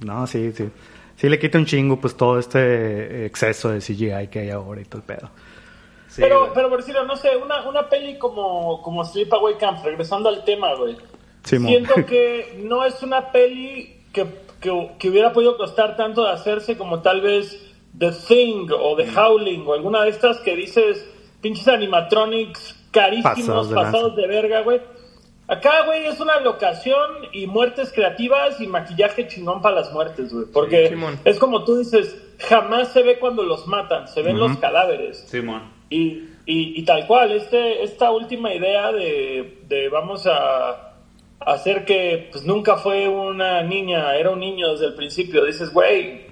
[0.00, 0.68] No, sí, sí.
[1.22, 4.84] Sí le quita un chingo, pues, todo este exceso de CGI que hay ahora y
[4.86, 5.30] todo el pedo.
[6.08, 6.50] Sí, pero, güey.
[6.52, 10.74] pero por decirlo, no sé, una, una peli como, como Sleepaway Camp, regresando al tema,
[10.74, 10.96] güey.
[11.44, 14.26] Siento que no es una peli que,
[14.60, 18.96] que, que hubiera podido costar tanto de hacerse como tal vez The Thing o Mm.
[18.96, 21.08] The Howling o alguna de estas que dices
[21.40, 24.80] pinches animatronics carísimos, Pasados de pasados de, verga, güey.
[25.48, 30.46] Acá, güey, es una locación y muertes creativas y maquillaje chingón para las muertes, güey.
[30.52, 35.18] Porque es como tú dices, jamás se ve cuando los matan, se ven los cadáveres.
[35.28, 35.62] Simón.
[35.90, 40.94] Y, y, y tal cual, este, esta última idea de, de vamos a
[41.40, 46.26] hacer que pues nunca fue una niña, era un niño desde el principio, dices, güey,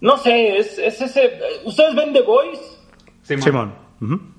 [0.00, 1.38] no sé, es, es ese...
[1.64, 2.62] ¿Ustedes ven The Voice?
[3.22, 3.42] Simón.
[3.98, 4.29] Simón.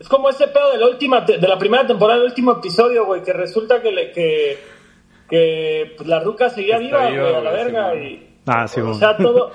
[0.00, 3.04] Es como ese pedo de la última, te- de la primera temporada, del último episodio,
[3.06, 4.58] güey, que resulta que le, que,
[5.28, 7.94] que pues, la ruca seguía viva, está viva, güey, a la verga.
[7.96, 9.50] Y, Ah, sí, o sea, todo,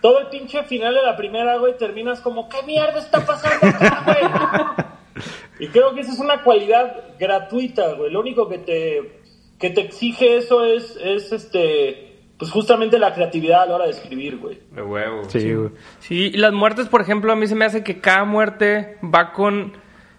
[0.00, 4.02] todo el pinche final de la primera, güey, terminas como, ¿qué mierda está pasando acá,
[4.04, 5.24] güey?
[5.60, 8.10] Y creo que esa es una cualidad gratuita, güey.
[8.10, 9.20] Lo único que te,
[9.60, 13.92] que te exige eso es, es este, pues justamente la creatividad a la hora de
[13.92, 14.58] escribir, güey.
[14.72, 15.22] De huevo.
[15.28, 15.70] Sí, güey.
[16.00, 19.32] Sí, y las muertes, por ejemplo, a mí se me hace que cada muerte va
[19.32, 19.74] con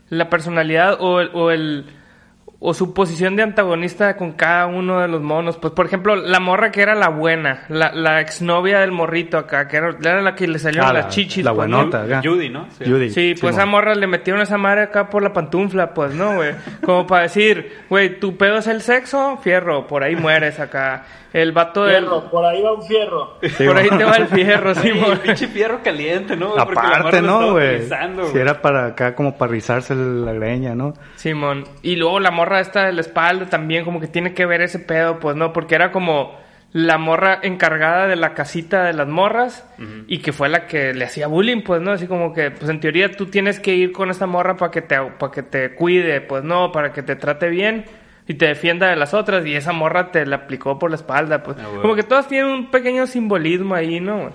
[0.09, 1.85] la personalidad o el, o el
[2.65, 5.57] o su posición de antagonista con cada uno de los monos.
[5.57, 9.67] Pues, por ejemplo, la morra que era la buena, la, la exnovia del morrito acá,
[9.67, 11.43] que era, era la que le salieron Ah, las la- chichis.
[11.43, 11.77] la pues, ¿no?
[11.79, 12.03] buenota.
[12.03, 12.21] acá.
[12.23, 12.67] Judy, ¿no?
[12.77, 12.85] Sí.
[12.89, 13.09] Judy.
[13.09, 13.69] Sí, pues esa Simón.
[13.71, 16.53] morra le metieron esa madre acá por la pantufla, pues, ¿no, güey?
[16.85, 21.03] Como para decir, güey, tu pedo es el sexo, fierro, por ahí mueres acá.
[21.33, 22.03] El vato del...
[22.03, 23.37] Fierro, por ahí va un fierro.
[23.41, 25.11] Sí, por ahí te va el fierro, Sí, Simón.
[25.13, 26.49] el pinche fierro caliente, ¿no?
[26.53, 27.81] Porque la morra Aparte, ¿no, estaba güey?
[28.27, 28.41] Si güey.
[28.43, 30.93] era para acá como para rizarse la greña, ¿no?
[31.15, 31.63] Simón.
[31.81, 34.79] Y luego la morra esta de la espalda también como que tiene que ver ese
[34.79, 35.53] pedo, pues, ¿no?
[35.53, 36.37] Porque era como
[36.71, 39.63] la morra encargada de la casita de las morras
[40.07, 41.91] y que fue la que le hacía bullying, pues, ¿no?
[41.91, 44.81] Así como que, pues, en teoría tú tienes que ir con esta morra para que
[44.81, 46.71] te, para que te cuide, pues, ¿no?
[46.71, 47.85] Para que te trate bien
[48.27, 51.43] y te defienda de las otras y esa morra te la aplicó por la espalda,
[51.43, 51.57] pues.
[51.59, 51.67] Ah.
[51.81, 54.31] Como que todas tienen un pequeño simbolismo ahí, ¿no?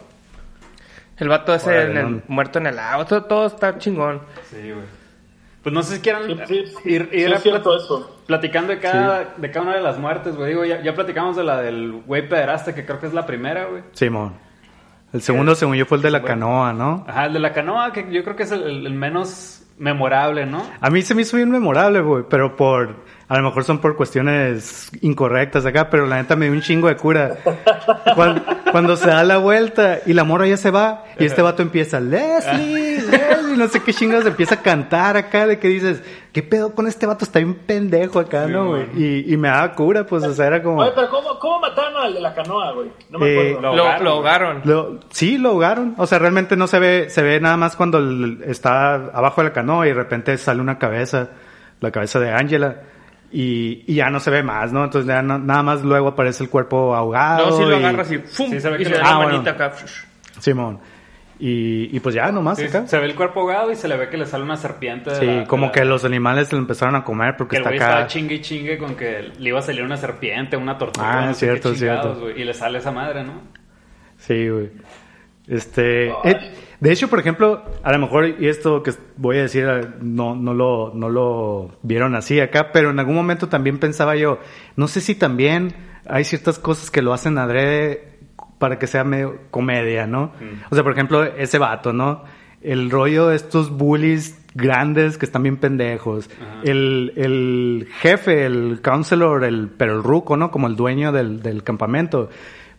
[1.16, 4.20] El vato ese en el- muerto en el agua, todo, todo está chingón.
[4.48, 4.97] Sí, güey.
[5.62, 7.82] Pues no sé si quieran Sí, sí, sí, ir, sí ir es a cierto plat-
[7.84, 8.16] eso.
[8.26, 10.50] platicando de cada, de cada una de las muertes, güey.
[10.50, 13.64] Digo, ya, ya platicamos de la del güey pederasta, que creo que es la primera,
[13.66, 13.82] güey.
[13.92, 14.34] Simón.
[15.12, 16.34] El segundo, según yo, fue el de la Bueno.
[16.34, 17.04] canoa, ¿no?
[17.08, 20.44] Ajá, el de la canoa, que yo creo que es el, el- el menos memorable,
[20.44, 20.62] ¿no?
[20.80, 23.06] A mí se me hizo bien memorable, güey, pero por...
[23.28, 26.88] A lo mejor son por cuestiones incorrectas acá, pero la neta me dio un chingo
[26.88, 27.36] de cura.
[28.14, 28.42] Cuando,
[28.72, 32.00] cuando se da la vuelta y la morra ya se va y este vato empieza,
[32.00, 33.18] Leslie, Leslie,
[33.58, 37.04] no sé qué chingados, empieza a cantar acá de que dices, ¿qué pedo con este
[37.06, 37.24] vato?
[37.24, 38.86] Está bien pendejo acá, Sí, ¿no, güey?
[38.96, 40.80] Y, y me daba cura, pues, o sea, era como...
[40.80, 42.90] Oye, pero ¿cómo, cómo mataron al de la canoa, güey?
[43.10, 43.60] No me Eh, acuerdo.
[43.60, 44.16] Lo, ahogaron, lo güey.
[44.16, 44.60] ahogaron.
[44.64, 45.94] Lo- sí, lo ahogaron.
[45.98, 49.48] O sea, realmente no se ve, se ve nada más cuando el- está abajo de
[49.48, 51.30] la canoa y de repente sale una cabeza,
[51.80, 52.82] la cabeza de Angela,
[53.30, 54.84] y, y ya no se ve más, ¿no?
[54.84, 57.50] Entonces ya no- nada más luego aparece el cuerpo ahogado.
[57.50, 58.50] No, si lo y- agarras y ¡fum!
[58.50, 59.32] Sí, se ve y que se lo- da Ah, la bueno.
[59.32, 59.72] manita acá.
[60.40, 60.78] Simón.
[61.40, 62.86] Y, y pues ya nomás Sí, acá.
[62.88, 65.10] se ve el cuerpo ahogado y se le ve que le sale una serpiente.
[65.10, 67.52] de Sí, la- de como la- que los animales se lo empezaron a comer porque
[67.52, 67.90] Que el está güey acá.
[67.92, 71.06] estaba chingue y chingue con que le iba a salir una serpiente, una tortuga.
[71.22, 72.28] Ah, no cierto, cierto.
[72.30, 73.34] Y le sale esa madre, ¿no?
[74.16, 74.70] Sí, güey.
[75.46, 79.66] Este, eh, de hecho, por ejemplo, a lo mejor, y esto que voy a decir,
[80.02, 84.40] no, no lo, no lo vieron así acá, pero en algún momento también pensaba yo,
[84.76, 85.72] no sé si también
[86.06, 88.17] hay ciertas cosas que lo hacen adrede
[88.58, 90.32] para que sea medio comedia, ¿no?
[90.70, 92.24] O sea, por ejemplo, ese vato, ¿no?
[92.62, 96.28] El rollo de estos bullies grandes que están bien pendejos.
[96.64, 100.50] El, el jefe, el counselor, el, pero el ruco, ¿no?
[100.50, 102.30] Como el dueño del, del campamento.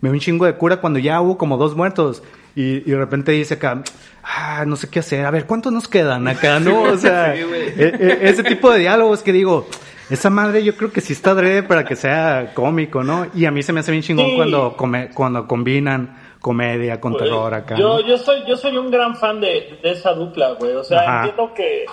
[0.02, 2.22] Me dio un chingo de cura cuando ya hubo como dos muertos.
[2.56, 3.82] Y, y de repente dice acá,
[4.24, 5.24] ah, no sé qué hacer.
[5.24, 6.58] A ver, ¿cuántos nos quedan acá?
[6.60, 6.82] ¿No?
[6.92, 7.40] O sea, Sí,
[7.78, 9.66] e- e- ese tipo de diálogos que digo,
[10.10, 13.26] esa madre yo creo que sí está adrede para que sea cómico, ¿no?
[13.34, 14.36] Y a mí se me hace bien chingón Sí.
[14.36, 17.76] cuando, come- cuando combinan comedia con Güey, terror acá.
[17.76, 18.00] Yo, ¿no?
[18.00, 20.72] yo soy, yo soy un gran fan de, de esa dupla, güey.
[20.72, 21.16] O sea, Ajá.
[21.26, 21.84] entiendo que,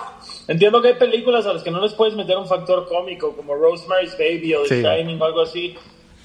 [0.47, 3.53] entiendo que hay películas a las que no les puedes meter un factor cómico, como
[3.55, 4.81] Rosemary's Baby o The Sí.
[4.83, 5.75] Shining o algo así.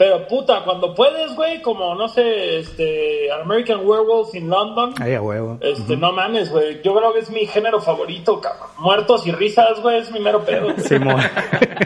[0.02, 4.92] Pero puta, cuando puedes, güey, como no sé, este, American Werewolf in London.
[5.00, 5.58] Ay, a huevo.
[5.60, 6.82] Este, no mames, güey.
[6.82, 8.66] Yo creo que es mi género favorito, cabrón.
[8.78, 10.74] Muertos y risas, güey, es mi mero pedo.
[10.78, 11.22] Simón.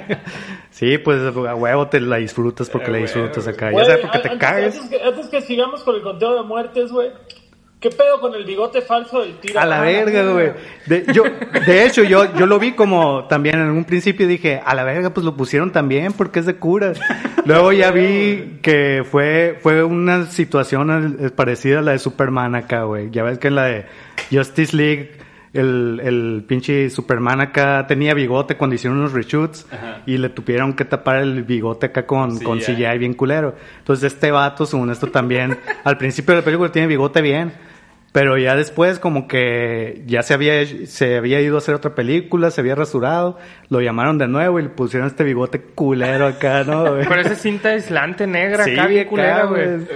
[0.71, 3.71] sí, pues a huevo te la disfrutas porque Eh, la disfrutas acá.
[3.71, 4.75] Ya sea porque te antes, cagues.
[4.77, 7.11] Antes que, antes que sigamos con el conteo de muertes, güey.
[7.79, 9.61] ¿Qué pedo con el bigote falso del tiro?
[9.61, 10.51] A la Ah, verga, güey.
[10.87, 11.25] De, yo,
[11.67, 15.11] de hecho, yo, yo lo vi como también en un principio dije, a la verga,
[15.11, 16.95] pues lo pusieron también porque es de cura.
[17.45, 23.11] Luego ya vi que fue, fue una situación parecida a la de Superman acá, güey.
[23.11, 23.85] Ya ves que en la de
[24.33, 25.13] Justice League,
[25.57, 30.03] el, el pinche Superman acá tenía bigote cuando hicieron unos reshoots Ajá.
[30.07, 32.59] y le tuvieron que tapar el bigote acá con, Sí, con.
[32.61, 33.55] CGI bien culero.
[33.79, 37.53] Entonces este vato, según esto también, al principio de la película tiene bigote bien.
[38.17, 42.51] Pero ya después como que ya se había, se había ido a hacer otra película,
[42.51, 43.37] se había rasurado,
[43.69, 46.91] lo llamaron de nuevo y le pusieron este bigote culero acá, ¿no?
[46.95, 47.07] güey?
[47.07, 49.67] Pero esa cinta aislante negra Sí, acá, bien culera, güey.
[49.67, 49.87] güey.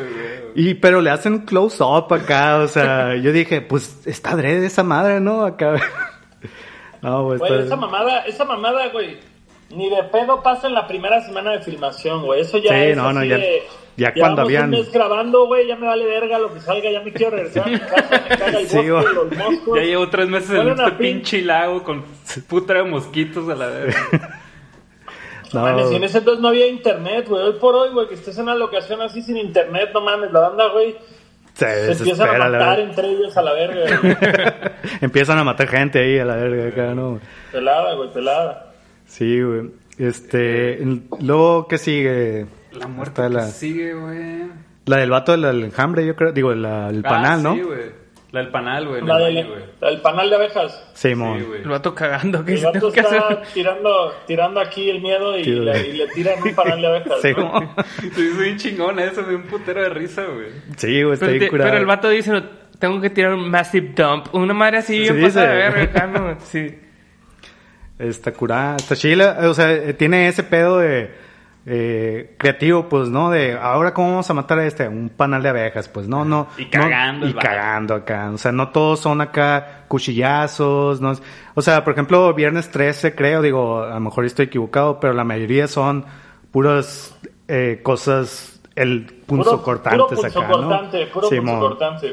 [0.54, 4.82] Y pero le hacen close up acá, o sea, yo dije, pues está adrede esa
[4.82, 5.46] madre, ¿no?
[5.46, 5.76] Acá.
[7.02, 9.16] No, Güey, está- esa mamada, esa mamada, güey,
[9.70, 12.42] ni de pedo pasa en la primera semana de filmación, güey.
[12.42, 13.62] Eso ya Sí, es no, no, así ya- de,
[14.00, 17.00] ya cuando habían- un mes grabando, güey, ya me vale verga lo que salga, ya
[17.02, 19.78] me quiero regresar a mi casa, me caga el Sí, bosque, los moscos.
[19.78, 22.04] Ya llevo tres meses en este pin- pinche lago con
[22.48, 23.96] puta de mosquitos a la vez.
[25.52, 27.42] no, Mames, y en ese entonces no había internet, güey.
[27.42, 30.40] Hoy por hoy, güey, que estés en una locación así sin internet, no mames, la
[30.40, 30.96] banda, güey,
[31.54, 34.16] se se empiezan a la matar entre ellos a la verga, güey.
[35.02, 37.20] Empiezan a matar gente ahí a la verga acá, ¿no?
[37.52, 38.72] pelada, güey, pelada.
[39.06, 39.70] Sí, güey.
[39.98, 40.78] Este,
[41.20, 42.46] luego, ¿qué sigue?
[42.72, 44.42] La muerte que la, sigue, güey.
[44.86, 47.54] la del vato del enjambre, yo creo, digo, la- el panal, Ah, ¿no?
[47.54, 48.00] Sí, güey.
[48.32, 49.02] La del panal, güey.
[49.04, 49.64] La el del, baño, güey.
[49.80, 50.90] la del panal de abejas.
[50.94, 51.38] Simón.
[51.40, 51.62] Sí, güey.
[51.62, 53.42] El vato cagando, que El vato tengo que está hacer.
[53.52, 57.08] tirando, tirando aquí el miedo y, Sí, le, y le tiran un panal de abejas.
[57.08, 57.16] ¿no?
[57.20, 57.68] Simón.
[58.14, 60.46] Sí, es bien chingón eso, me dio un putero de risa, güey.
[60.76, 61.70] Sí, güey, está Pero, bien te- curado.
[61.70, 62.42] pero el vato dice,
[62.78, 64.32] tengo que tirar un massive dump.
[64.32, 65.70] Una madre así, Sí, pasada de dice.
[65.76, 66.36] verga ¿no?
[66.40, 66.78] Sí.
[67.98, 71.10] Está curada, está chila, o sea, tiene ese pedo de
[71.66, 73.30] eh, creativo, pues, ¿no?
[73.30, 76.48] De ahora cómo vamos a matar a este, un panal de abejas, pues, no, no.
[76.58, 81.12] Y cagando no- y cagando acá, o sea, no todos son acá cuchillazos, no,
[81.54, 85.24] o sea, por ejemplo, viernes 13, creo, digo, a lo mejor estoy equivocado, pero la
[85.24, 86.04] mayoría son
[86.50, 87.16] puras
[87.48, 91.12] eh, cosas, el punzo Puro- cortantes puro acá, punzocortante, ¿no?
[91.12, 91.28] Puro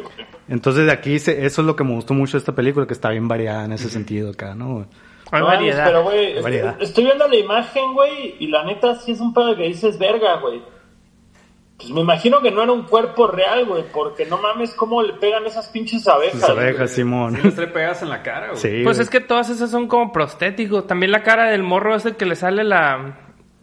[0.04, 0.28] güey.
[0.50, 2.94] Entonces de aquí se- eso es lo que me gustó mucho de esta película, que
[2.94, 4.88] está bien variada en ese sentido acá, ¿no?
[5.32, 5.86] Hay No variedad.
[5.86, 6.76] Pero, güey, Variedad.
[6.82, 10.36] estoy viendo la imagen, güey, y la neta sí es un pedo que dices verga,
[10.38, 10.62] güey.
[11.78, 15.13] Pues me imagino que no era un cuerpo real, güey, porque no mames cómo le
[15.13, 16.40] pegan esas pinches abejas.
[16.42, 16.90] Sus abejas.
[16.90, 17.38] Simón.
[17.44, 18.58] Sí, pegadas en la cara, güey.
[18.58, 20.88] Sí, Pues es que todas esas son como prostéticos.
[20.88, 23.20] También la cara del morro es el que le sale la,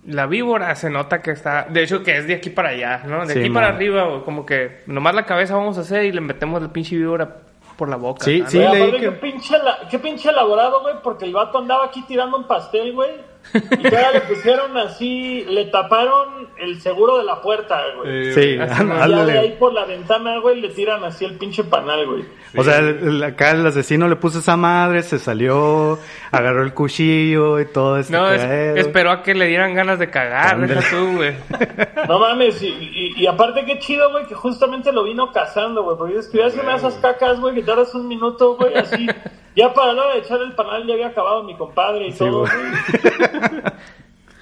[0.06, 0.72] la víbora.
[0.76, 1.64] Se nota que está...
[1.68, 3.26] De hecho, que es de aquí para allá, ¿no?
[3.26, 6.12] De Sí, aquí para arriba, güey, como que nomás la cabeza vamos a hacer y
[6.12, 7.38] le metemos la pinche víbora
[7.76, 8.24] por la boca.
[8.24, 8.50] Sí, ¿no?
[8.50, 8.58] sí.
[8.58, 12.02] Leí aparte, que- qué, pinche la- qué pinche elaborado, güey, porque el vato andaba aquí
[12.02, 13.33] tirando un pastel, güey.
[13.54, 18.28] Y todavía le pusieron así, le taparon el seguro de la puerta, güey.
[18.28, 19.38] Eh, Sí, ya ándale.
[19.38, 22.24] ahí por la ventana, güey, le tiran así el pinche panal, güey.
[22.56, 25.98] O sea, el- el- acá el asesino le puso esa madre, se salió,
[26.30, 28.42] agarró el cuchillo y todo este No, es-
[28.78, 31.34] esperó a que le dieran ganas de cagar, deja tú, güey.
[32.08, 35.96] No mames, y, y- y aparte qué chido, güey, que justamente lo vino cazando, güey.
[35.96, 39.06] Porque que ya una de esas cacas, güey, que tardas un minuto, güey, así.
[39.56, 42.18] Ya para la hora de echar el panal ya había acabado mi compadre y Sí,
[42.18, 42.52] todo, güey.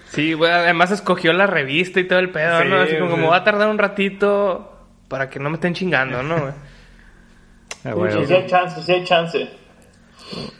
[0.09, 2.81] Sí, güey, además escogió la revista y todo el pedo, Sí, ¿no?
[2.81, 4.71] Así como, va a tardar un ratito
[5.09, 6.53] para que no me estén chingando, ¿no, güey?
[7.85, 8.21] Ah, bueno.
[8.21, 9.51] Sí, sí hay chance, sí hay chance.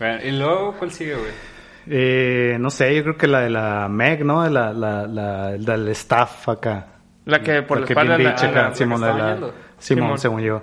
[0.01, 1.31] Bueno, y luego, ¿cuál sigue, güey?
[1.89, 4.49] Eh, no sé, yo creo que la de la Meg, ¿no?
[4.51, 6.87] La, la, la, la del staff acá.
[7.27, 8.19] La que por la, que espalda...
[8.19, 8.53] la- la- acá, la
[8.99, 9.37] la, la-.
[9.37, 10.19] Simón, Simón.
[10.19, 10.63] según yo.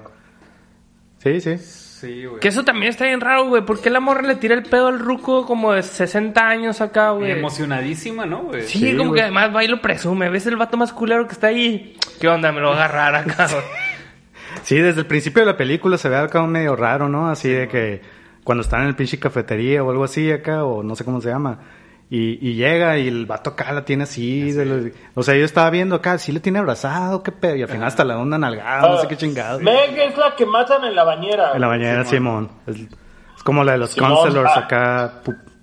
[1.19, 1.57] Sí, sí.
[1.99, 2.39] Sí, güey.
[2.39, 3.65] Que eso también está bien raro, güey.
[3.65, 7.11] ¿Por qué la morra le tira el pedo al ruco como de 60 años acá,
[7.11, 7.31] güey?
[7.31, 8.61] Emocionadísima, ¿no, güey?
[8.63, 9.19] Sí, Sí, como güey.
[9.19, 10.29] que además va y lo presume.
[10.29, 11.97] ¿Ves el vato más culero que está ahí?
[12.21, 12.51] ¿Qué onda?
[12.53, 13.63] Me lo va a agarrar acá, güey.
[14.63, 17.29] Sí, desde el principio de la película se ve acá un medio raro, ¿no?
[17.29, 18.01] Así de que
[18.43, 21.29] cuando están en el pinche cafetería o algo así acá, o no sé cómo se
[21.29, 21.59] llama.
[22.11, 24.51] Y, y llega y el vato acá la tiene así.
[24.51, 27.55] de los- o sea, yo estaba viendo acá, sí le tiene abrazado, qué pedo.
[27.55, 29.59] Y al final hasta la onda nalgada, no sé qué chingado.
[29.59, 31.51] Meg es la que matan en la bañera.
[31.53, 32.49] En la bañera, Simón.
[32.65, 34.59] Es, es como la de los Simón, counselors ah.
[34.59, 35.13] acá,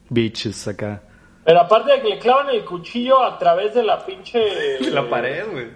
[0.08, 1.02] bitches acá.
[1.44, 4.40] Pero aparte de que le clavan el cuchillo a través de la pinche...
[4.90, 5.66] La pared, güey.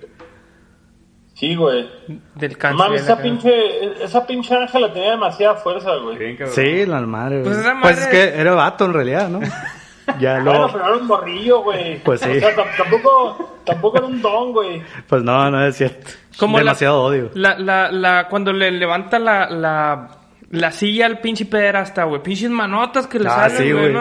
[1.34, 1.88] Sí, güey.
[2.34, 2.56] Del.
[2.74, 6.36] Mames, esa pinche, esa pinche ángela tenía demasiada fuerza, güey.
[6.48, 7.42] Sí, la madre.
[7.42, 7.72] Pues güey.
[7.80, 9.40] Pues madre- es que era vato en realidad, ¿no?
[10.18, 10.72] Ya Bueno, lo...
[10.72, 11.98] pero era un morrillo, güey.
[12.02, 12.30] Pues sí.
[12.30, 14.82] O sea, tam- tampoco, tampoco era un don, güey.
[15.06, 16.10] Pues no, no es cierto.
[16.38, 17.30] Como la- Demasiado odio.
[17.34, 20.08] La, la, la, cuando le levanta la, la,
[20.50, 22.22] la silla al pinche pederasta, güey.
[22.22, 23.94] Pinches manotas que le Ah, salen, sí, güey.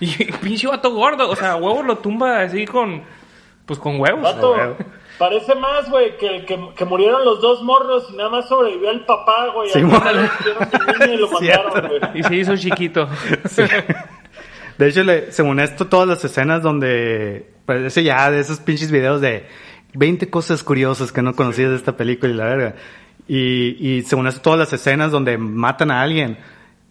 [0.00, 1.28] Y pinche vato gordo.
[1.30, 3.02] O sea, huevo lo tumba así con...
[3.64, 4.22] Pues con huevos.
[4.22, 4.76] Vato, huevo.
[5.18, 9.04] parece más, güey, que, que, que murieron los dos morros y nada más sobrevivió el
[9.04, 9.70] papá, güey.
[9.70, 11.64] Sí, y lo Cierto.
[11.74, 12.00] mataron, güey.
[12.14, 13.08] Y se hizo chiquito.
[14.78, 17.50] De hecho, le- según esto, todas las escenas donde...
[17.66, 19.44] Parece ya de esos pinches videos de
[19.94, 22.74] 20 cosas curiosas que no conocías de esta película y la verga.
[23.26, 26.38] Y, y según esto, todas las escenas donde matan a alguien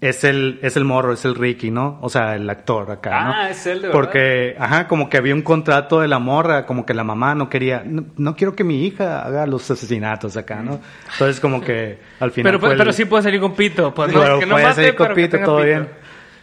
[0.01, 1.97] es el, es el morro, es el Ricky, ¿no?
[2.01, 3.31] O sea, el actor acá, ¿no?
[3.33, 3.93] Ah, es él, de verdad.
[3.93, 7.49] Porque, ajá, como que había un contrato de la morra, como que la mamá no
[7.49, 10.81] quería, no, no quiero que mi hija haga los asesinatos acá, ¿no?
[11.13, 13.93] Entonces como que al final Pero, fue el- pero sí puede salir con pito.
[13.93, 15.65] Pues no, Claro, que no puede mate, salir con pero pito, todo pito.
[15.67, 15.87] bien.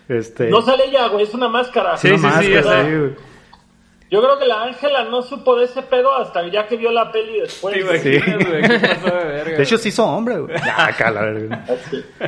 [0.09, 1.97] Este, No sale ya, güey, es una máscara.
[1.97, 2.91] Sí, una sí, sí, máscara, ya sé.
[2.91, 3.33] sí, güey.
[4.11, 7.11] Yo creo que la Ángela no supo de ese pedo hasta ya que vio la
[7.11, 7.75] peli después.
[7.75, 8.17] ¿Te güey.
[8.19, 8.63] imaginas, güey?
[8.63, 9.57] ¿Qué pasó de verga?
[9.57, 10.55] De hecho, se hizo hombre, güey.
[10.63, 11.65] Ya, acá, la verga.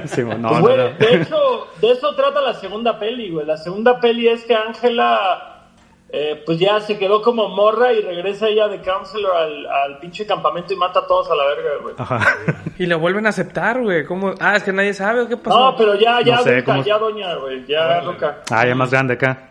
[0.06, 0.84] Sí, güey, no, no, güey, no.
[0.92, 3.44] de hecho, de eso trata la segunda peli, güey.
[3.44, 5.53] La segunda peli es que Ángela,
[6.16, 10.24] eh, pues ya se quedó como morra y regresa ella de counselor al, al pinche
[10.26, 11.94] campamento y mata a todos a la verga, güey.
[11.98, 12.20] Ajá.
[12.78, 14.04] Y lo vuelven a aceptar, güey.
[14.04, 14.34] ¿Cómo?
[14.40, 15.58] Ah, es que nadie sabe o qué pasó.
[15.58, 17.64] No, pero ya, ya, No sé, adulta, ¿cómo- ya doña, güey.
[17.66, 18.42] Ya loca.
[18.50, 19.48] Ah, ya más grande acá.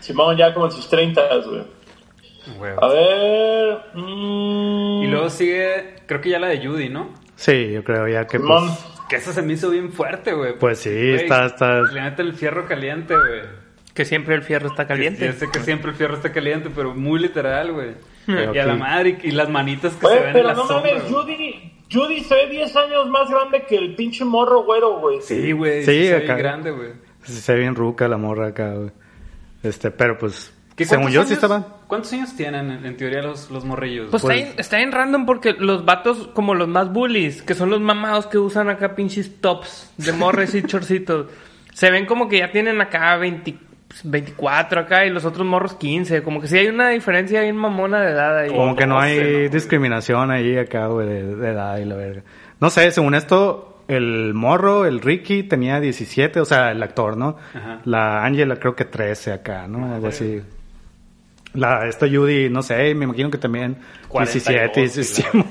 [0.00, 1.62] Simón ya como en sus 30, güey.
[2.58, 2.72] Güey.
[2.80, 3.78] A ver.
[3.94, 7.10] mm, Y luego sigue, creo que ya la de Judy, ¿no?
[7.36, 8.66] Sí, yo creo ya que Simón.
[8.68, 8.86] pues...
[9.08, 10.56] Que esa se me hizo bien fuerte, güey.
[10.56, 13.40] Pues sí, Güey, está- está- Le mete el fierro caliente, güey.
[13.94, 15.26] Que siempre el fierro está caliente.
[15.26, 17.90] Yo sé que siempre el fierro está caliente, pero muy literal, güey.
[18.26, 18.78] Pero Y a la sí.
[18.80, 21.10] madre, y las manitas que se ven en pero la no sombra, mames.
[21.12, 25.20] Judy, Judy se ve 10 años más grande que el pinche morro güero, güey.
[25.22, 25.84] Sí, güey.
[25.84, 26.90] Sí, Sí, se ve grande, güey.
[27.24, 28.90] Se ve bien ruca la morra acá, güey.
[29.62, 30.54] Este, pero pues...
[30.76, 31.76] ¿Qué Según cuántos yo sí años- estaba...
[31.88, 34.08] ¿Cuántos años tienen en, en teoría los, los morrillos?
[34.10, 37.54] Pues, Pues- está, bien, está bien random porque los vatos como los más bullies, que
[37.54, 41.26] son los mamados que usan acá pinches tops de morres y chorcitos,
[41.74, 43.54] se ven como que ya tienen acá 20,
[44.04, 46.22] 24 acá y los otros morros 15.
[46.22, 48.50] Como que sí hay una diferencia bien mamona de edad ahí.
[48.50, 49.48] Como que no 12, hay ¿no, güey?
[49.48, 52.22] discriminación ahí acá, güey, de, de edad y la verga.
[52.60, 57.36] No sé, según esto, el morro, el Ricky, tenía 17, o sea, el actor, ¿no?
[57.54, 57.80] Ajá.
[57.84, 59.92] La Angela creo que 13 acá, ¿no?
[59.94, 60.40] Algo así.
[61.54, 63.76] La, esta Judy, no sé, me imagino que también
[64.08, 65.44] 42, 17, y 17.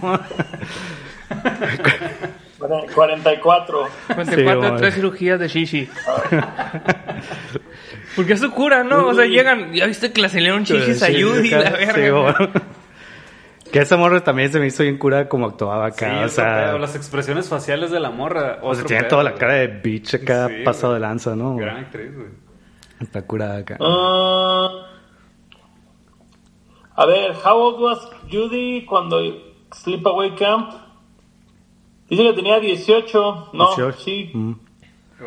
[2.96, 3.88] 44.
[4.08, 5.90] 54, Sí, tres cirugías de shishi.
[8.20, 9.08] Porque es su cura, ¿no?
[9.08, 12.36] O sea, llegan, ya viste que le salieron chichis a Sí, Judy, la verga.
[12.38, 12.60] sí.
[13.72, 16.30] Que esa morra también se me hizo bien cura como actuaba Sí, acá, o otro
[16.30, 16.66] sea...
[16.66, 18.58] pedo, las expresiones faciales de la morra.
[18.62, 21.02] O sea, tiene pedo, toda la cara de bitch acá Sí, pasado güey.
[21.02, 21.56] de lanza, ¿no?
[21.56, 22.28] Gran actriz, güey.
[23.00, 23.78] Está curada acá.
[23.80, 24.70] Ah,
[26.96, 29.22] a ver, how old was Judy cuando
[29.72, 30.74] Sleepaway Camp?
[32.10, 33.52] Dice que tenía 18.
[33.54, 33.98] No, 18.
[34.00, 34.32] sí.
[34.34, 34.54] Mm.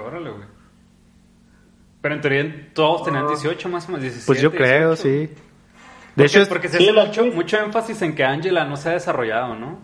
[0.05, 0.52] Órale, güey.
[2.03, 4.27] Pero en teoría todos tenían 18 más o menos, 17.
[4.27, 5.03] Pues yo creo, 18.
[5.03, 5.09] sí.
[5.09, 5.29] De
[6.15, 8.91] Porque, hecho, es- porque se Sí, hace mucho, mucho énfasis en que Angela no se
[8.91, 9.79] ha desarrollado, ¿no?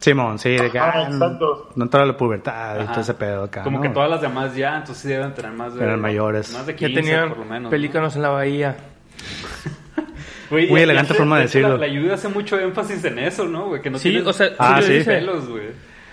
[0.00, 1.70] Simón, sí, de que Ah, ah, no, exacto.
[1.76, 2.90] no entró a la pubertad y Ajá.
[2.92, 3.62] todo ese pedo acá.
[3.62, 3.82] Como ¿no?
[3.82, 5.84] que todas las demás ya, entonces sí deben tener más de...
[5.84, 6.52] Eran mayores.
[6.52, 7.62] Más de Ya 15 tenían por lo menos.
[7.62, 7.70] ¿no?
[7.70, 8.76] pelícanos en la bahía.
[10.50, 11.78] Güey, Muy y- elegante y- forma de la- decirlo.
[11.78, 13.80] La, ayuda hace mucho énfasis en eso, ¿no, güey?
[13.80, 15.68] Que no Sí, tienes o sea, Ah, sí, pelos, güey.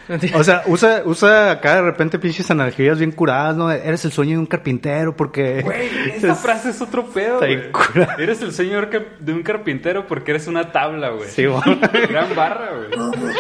[0.34, 3.72] O sea, usa, usa acá de repente pinches analogías bien curadas, ¿no?
[3.72, 5.62] Eres el sueño de un carpintero porque...
[5.62, 7.56] Güey, esa Es- frase es otro pedo, Está güey.
[7.58, 8.15] bien cura.
[8.17, 11.30] Eres el señor que- de un carpintero porque eres una tabla, güey.
[11.30, 11.80] Sí, bueno.
[12.10, 13.34] Gran barra, güey.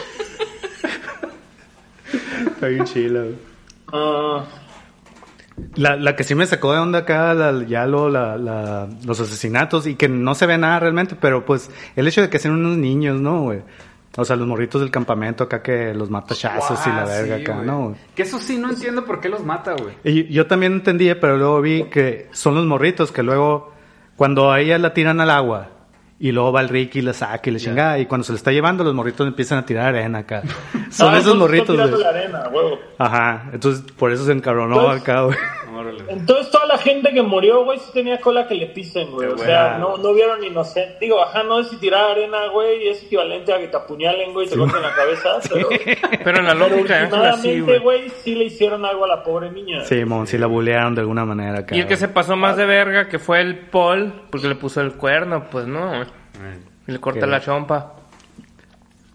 [2.51, 3.35] Está bien chila, güey.
[3.91, 4.45] Ah,
[5.75, 9.19] La, la que sí me sacó de onda acá, la- ya lo, la, la- los
[9.19, 12.53] asesinatos y que no se ve nada realmente, pero pues el hecho de que sean
[12.55, 13.61] unos niños, ¿no, güey?
[14.17, 17.41] O sea, los morritos del campamento acá que los mata chazos y la verga sí,
[17.43, 17.55] acá.
[17.63, 17.95] ¿no?
[18.15, 19.95] Que eso sí no entiendo por qué los mata, güey.
[20.03, 23.71] Y yo también entendía, pero luego vi que son los morritos que luego,
[24.15, 25.69] cuando a ella la tiran al agua,
[26.19, 28.37] y luego va el Ricky y la saca y le chinga, y cuando se le
[28.37, 30.41] está llevando, los morritos empiezan a tirar arena acá.
[30.91, 32.03] Son ah, esos morritos, güey.
[32.97, 35.37] Ajá, entonces por eso se encabronó acá, güey.
[35.89, 36.11] Órale.
[36.11, 39.27] Entonces toda la gente que murió, güey, sí tenía cola que le pisen, güey.
[39.27, 40.97] Qué O sea, no, no vieron inocente.
[41.01, 44.47] Digo, ajá, no sé si tirar arena, güey, es equivalente a que te apuñalen, güey,
[44.47, 45.69] y te corten la cabeza, pero...
[46.23, 47.79] Pero en la lógica, Ángela, sí, últimamente, güey.
[47.79, 49.83] güey, sí le hicieron algo a la pobre niña.
[49.85, 51.75] Sí, mon, sí la bulearon de alguna manera acá.
[51.75, 54.81] Y el que se pasó más de verga, que fue el Paul, porque le puso
[54.81, 56.03] el cuerno, pues no.
[56.87, 57.95] Y le corta la chompa.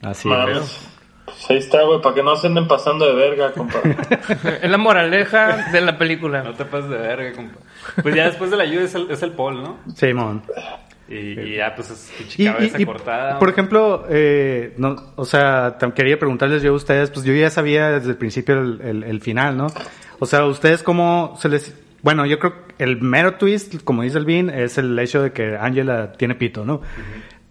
[0.02, 0.93] Así, Mames.
[1.24, 3.78] Pues ahí está, güey, para que no se anden pasando de verga, compa.
[4.62, 6.42] es la moraleja de la película.
[6.42, 7.58] No te pases de verga, compa.
[8.02, 9.78] Pues ya después de la ayuda es el, es el Paul, ¿no?
[9.94, 10.42] Sí, mon.
[11.08, 13.38] Y, y ya, pues es pinche Y, cabeza y- y, cortada.
[13.38, 17.90] por ejemplo, eh, no, o sea, quería preguntarles yo a ustedes, pues yo ya sabía
[17.90, 19.66] desde el principio el, el- el final, ¿no?
[20.18, 24.16] O sea, ¿ustedes cómo se les Bueno, yo creo que el mero twist, como dice
[24.18, 26.80] el Bean, es el hecho de que Angela tiene pito, ¿no?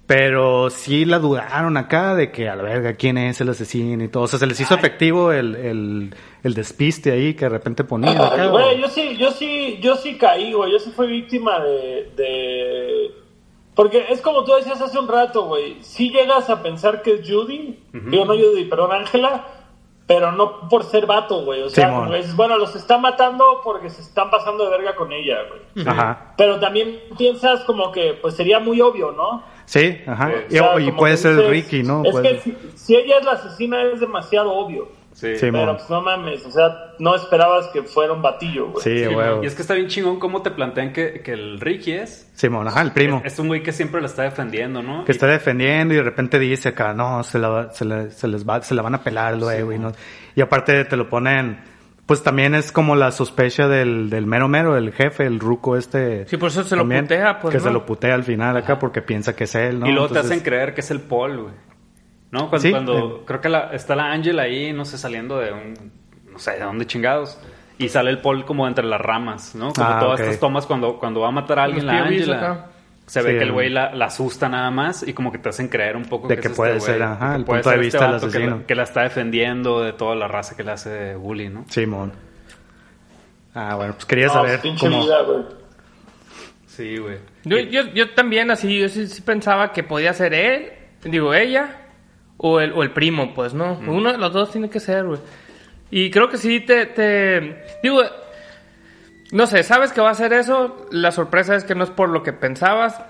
[0.06, 4.10] Pero sí la dudaron acá de que a la verga quién es el asesino y
[4.10, 4.24] todo.
[4.24, 8.18] O sea, se les hizo efectivo el, el, el despiste ahí que de repente ponían
[8.18, 8.48] acá.
[8.48, 10.74] Güey, yo sí, yo sí, yo sí caí, güey.
[10.74, 13.12] Yo sí fui víctima de, de...
[13.76, 15.78] Porque es como tú decías hace un rato, güey.
[15.82, 19.48] Sí llegas a pensar que es Judy, digo no Judy, perdón, Ángela,
[20.06, 21.62] pero no por ser vato, güey.
[21.62, 25.14] O sea, como es, bueno, los está matando porque se están pasando de verga con
[25.14, 25.88] ella, güey.
[25.88, 26.34] Ajá.
[26.38, 29.53] Pero también piensas como que, pues sería muy obvio, ¿no?
[29.66, 30.28] Sí, ajá.
[30.30, 32.04] O Y, sea, y como puede ser dices, Ricky, ¿no?
[32.06, 34.90] Es Puede- que si, si ella es la asesina es demasiado obvio.
[35.14, 35.36] Sí.
[35.38, 38.84] Sí, Pero pues no mames, o sea, no esperabas que fuera un batillo, güey.
[38.84, 39.44] Sí, huevo.
[39.44, 42.32] Y es que está bien chingón cómo te plantean que, que el Ricky es.
[42.34, 43.22] Simón, ajá, el primo.
[43.24, 45.06] Es un güey que siempre la está defendiendo, ¿no?
[45.06, 48.28] que está defendiendo y de repente dice acá, no, se la, va- se la- se
[48.28, 49.92] les va, se la van a pelar luego y no.
[50.36, 51.60] Y aparte te lo ponen,
[52.06, 56.28] pues también es como la sospecha del, del mero mero, el jefe, el ruco este.
[56.28, 57.64] Sí, por eso se lo también, putea, pues, Que ¿no?
[57.64, 59.88] se lo putea al final acá porque piensa que es él, ¿no?
[59.88, 61.54] y luego te hacen creer que es el Paul, güey.
[62.32, 62.50] ¿No?
[62.50, 63.24] Cuando, Sí, cuando eh.
[63.26, 65.74] creo que la- está la Ángel ahí, no sé, saliendo de un,
[66.32, 67.40] no sé, de dónde chingados.
[67.78, 69.72] Y sale el Paul como entre las ramas, ¿no?
[69.74, 72.66] Como Ah, todas estas tomas cuando, cuando va a matar a alguien Los la Ángela.
[73.06, 75.50] Se ve Sí, que el güey la, la asusta nada más y como que te
[75.50, 77.46] hacen creer un poco De que, que es puede este ser, ajá, de que el
[77.46, 78.66] puede punto de ser vista del vato que la- asesino.
[78.68, 81.66] Que la, está defendiendo de toda la raza que le hace bully, ¿no?
[81.70, 82.14] Simón.
[83.54, 85.04] Ah, bueno, pues quería No, saber pinche cómo.
[85.04, 85.44] vida, güey.
[86.66, 87.18] Sí, güey.
[87.44, 90.72] Yo, yo, yo también así, yo sí, sí pensaba que podía ser él,
[91.04, 91.82] digo, ella,
[92.38, 93.80] o el, o el primo, pues, ¿no?
[93.86, 95.20] Uno de los dos tiene que ser, güey.
[95.92, 97.64] Y creo que sí te, te...
[97.84, 98.02] Digo,
[99.32, 102.10] no sé, sabes que va a ser eso, la sorpresa es que no es por
[102.10, 103.02] lo que pensabas,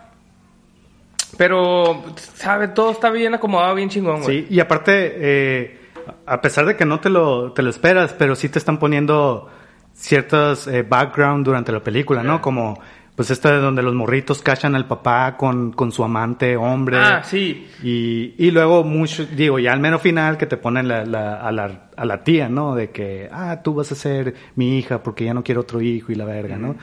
[1.38, 4.42] pero, sabe, todo está bien acomodado, bien chingón, güey.
[4.42, 5.80] Sí, y aparte, eh,
[6.26, 9.50] a pesar de que no te lo, te lo esperas, pero sí te están poniendo
[9.94, 12.42] ciertos eh, background durante la película, ¿no?
[12.42, 12.80] Como,
[13.16, 16.98] pues esta de donde los morritos cachan al papá con, con su amante hombre.
[16.98, 17.68] Ah, sí.
[17.84, 21.52] Y, y luego mucho, digo, ya al menos final que te ponen la, la- a,
[21.52, 22.74] la, a la tía, ¿no?
[22.76, 26.12] De que, ah, tú vas a ser mi hija porque ya no quiero otro hijo
[26.12, 26.76] y la verga, ¿no?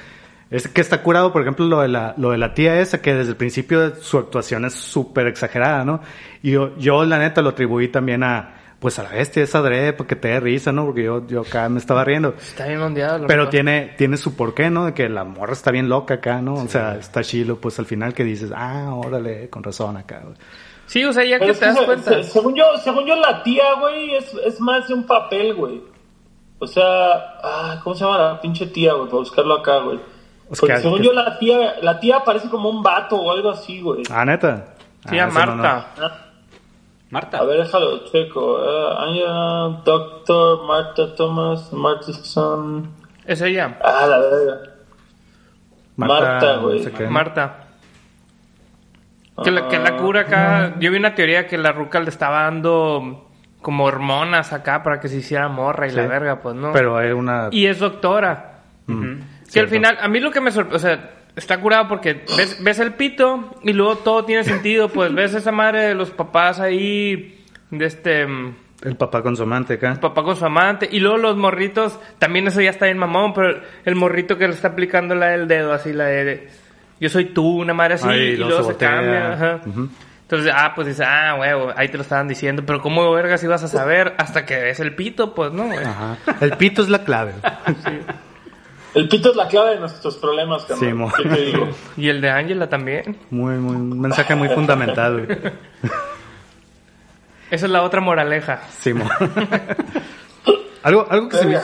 [0.51, 3.15] Es que está curado, por ejemplo, lo de la, lo de la tía esa, que
[3.15, 6.01] desde el principio su actuación es súper exagerada, ¿no?
[6.43, 9.93] Y yo, yo, la neta, lo atribuí también a, pues a la bestia esa adrede,
[9.93, 10.87] porque te dé risa, ¿no?
[10.87, 12.35] Porque yo, yo acá me estaba riendo.
[12.41, 13.27] Está bien ondeado.
[13.27, 13.51] Pero verdad.
[13.51, 14.87] tiene, tiene su porqué, ¿no?
[14.87, 16.55] De que la morra está bien loca acá, ¿no?
[16.55, 20.35] O sea, está chilo, pues al final que dices, ah, órale, con razón acá, güey.
[20.87, 22.11] Sí, o sea, ya Pero que es te das se- cuenta.
[22.11, 25.83] se- según yo, según yo la tía, güey, es, es más de un papel, güey.
[26.59, 26.83] O sea,
[27.45, 29.07] ah, ¿cómo se llama la pinche tía, güey?
[29.07, 30.01] Para buscarlo acá, güey.
[30.51, 33.31] Es Porque que- según que- yo la tía, la tía parece como un vato o
[33.31, 34.03] algo así, güey.
[34.11, 34.75] Ah, neta.
[35.09, 35.63] Sí, Ah, a eso no, no.
[37.11, 37.39] Marta.
[37.41, 38.55] Ah, ver, déjalo, checo.
[38.55, 42.89] Uh, Anya, Doctor, Marta Thomas, Marta Son.
[43.27, 44.61] Es ella, Ah, la verga.
[45.97, 46.87] Marta, güey.
[47.09, 47.67] Marta.
[49.43, 50.75] Que la, que la cura acá.
[50.79, 53.27] Yo vi una teoría que la ruca le estaba dando
[53.63, 56.73] como hormonas acá para que se hiciera morra y la verga, pues no.
[56.73, 57.49] Pero hay una...
[57.51, 58.61] Y es doctora.
[58.87, 59.15] Mm,
[59.53, 62.63] Que al final, a mí lo que me sorprende, o sea, está curado porque ves,
[62.63, 66.61] ves el pito y luego todo tiene sentido, pues ves esa madre de los papás
[66.61, 69.95] ahí, de este, mm, El papá con su amante acá.
[70.01, 73.61] papá con su amante, y luego los morritos, también eso ya está bien mamón, pero
[73.85, 76.49] el morrito que le está aplicando la del dedo, así la de,
[77.01, 79.61] yo soy tú, una madre así, Ay, y luego se cambia, ajá.
[79.67, 79.89] Ujú.
[80.23, 83.65] Entonces, ah, pues dice, ah, huevo, ahí te lo estaban diciendo, pero ¿cómo vergas ibas
[83.65, 85.35] a saber hasta que ves el pito?
[85.35, 85.85] Pues no, güey.
[85.85, 86.19] Ajá.
[86.41, 87.33] El pito es la clave.
[88.95, 90.97] El pito es la clave de nuestros problemas, Sí, cabrón.
[90.97, 91.13] mo.
[91.13, 91.69] ¿Qué te digo?
[91.97, 93.17] Y el de Ángela también.
[93.31, 95.39] Muy, muy, un mensaje muy fundamental, güey.
[97.51, 98.63] Esa es la otra moraleja.
[98.81, 99.09] Sí, mo.
[100.83, 101.59] algo, algo que se, me,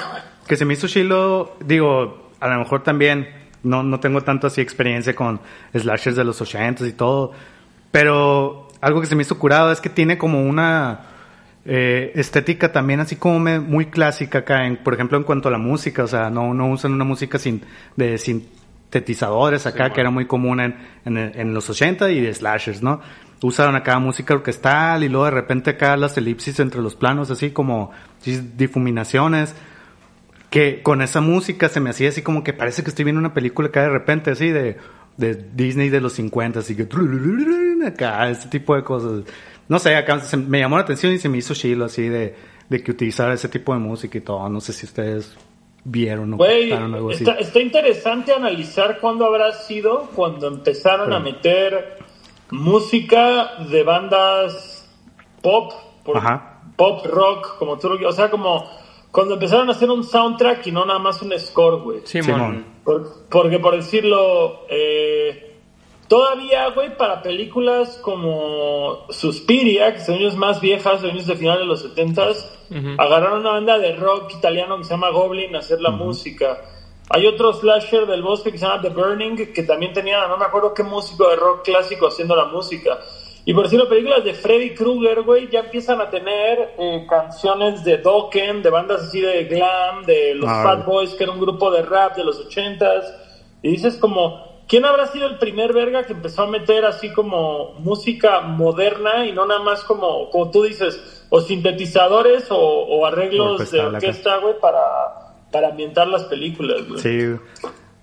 [0.47, 3.29] que se me hizo chilo, digo, a lo mejor también,
[3.63, 5.41] no, no tengo tanto así experiencia con
[5.75, 7.33] slashers de los 80 y todo,
[7.91, 11.01] pero algo que se me hizo curado es que tiene como una
[11.67, 15.53] eh, estética también así como me- muy clásica acá, en, por ejemplo, en cuanto a
[15.53, 17.63] la música, o sea, no, no usan una música sin,
[17.97, 22.83] de sintetizadores acá, que era muy común en, en, en los 80 y de slashers,
[22.83, 23.01] ¿no?
[23.43, 27.51] Usaron acá música orquestal y luego de repente acá las elipsis entre los planos, así
[27.51, 27.91] como
[28.57, 29.55] difuminaciones
[30.51, 33.35] que con esa música se me hacía así como que parece que estoy viendo una
[33.35, 34.77] película acá de repente, así de,
[35.17, 36.87] de Disney de los 50, así que
[37.87, 39.25] acá, ese tipo de cosas.
[39.69, 42.35] No sé, acá se- me llamó la atención y se me hizo chilo así de,
[42.69, 44.49] de que utilizara ese tipo de música y todo.
[44.49, 45.37] No sé si ustedes
[45.85, 47.25] vieron o Güey, captaron algo así.
[47.25, 51.99] está, está interesante analizar cuándo habrá sido cuando empezaron a meter
[52.51, 54.89] música de bandas
[55.43, 55.73] pop,
[56.05, 56.63] por- Ajá.
[56.77, 58.65] pop rock, como tú lo O sea, como,
[59.11, 62.01] cuando empezaron a hacer un soundtrack y no nada más un score, güey.
[62.05, 62.25] Simón.
[62.27, 62.65] Simón.
[62.85, 65.46] Por- porque por decirlo, eh,
[66.09, 71.65] todavía, güey, para películas como Suspiria, que son años más viejas, años de final de
[71.67, 72.45] los 70s,
[72.99, 76.61] agarraron una banda de rock italiano que se llama Goblin a hacer la música.
[77.09, 80.45] Hay otro slasher del bosque que se llama The Burning, que también tenía, no me
[80.45, 82.99] acuerdo qué músico de rock clásico haciendo la música.
[83.45, 87.99] Y por decirlo, películas de Freddy Krueger, güey, ya empiezan a tener eh, canciones de
[87.99, 90.85] Dokken, de bandas así de glam, de los Ah, Fat.
[90.85, 93.05] Boys, que era un grupo de rap de los ochentas.
[93.63, 97.75] Y dices como, ¿quién habrá sido el primer verga que empezó a meter así como
[97.81, 103.59] música moderna y no nada más como, como tú dices, o sintetizadores o, o arreglos
[103.71, 103.97] de Orquestal acá.
[103.97, 104.81] orquesta, güey, para,
[105.51, 107.01] para ambientar las películas, güey.
[107.01, 107.41] Sí,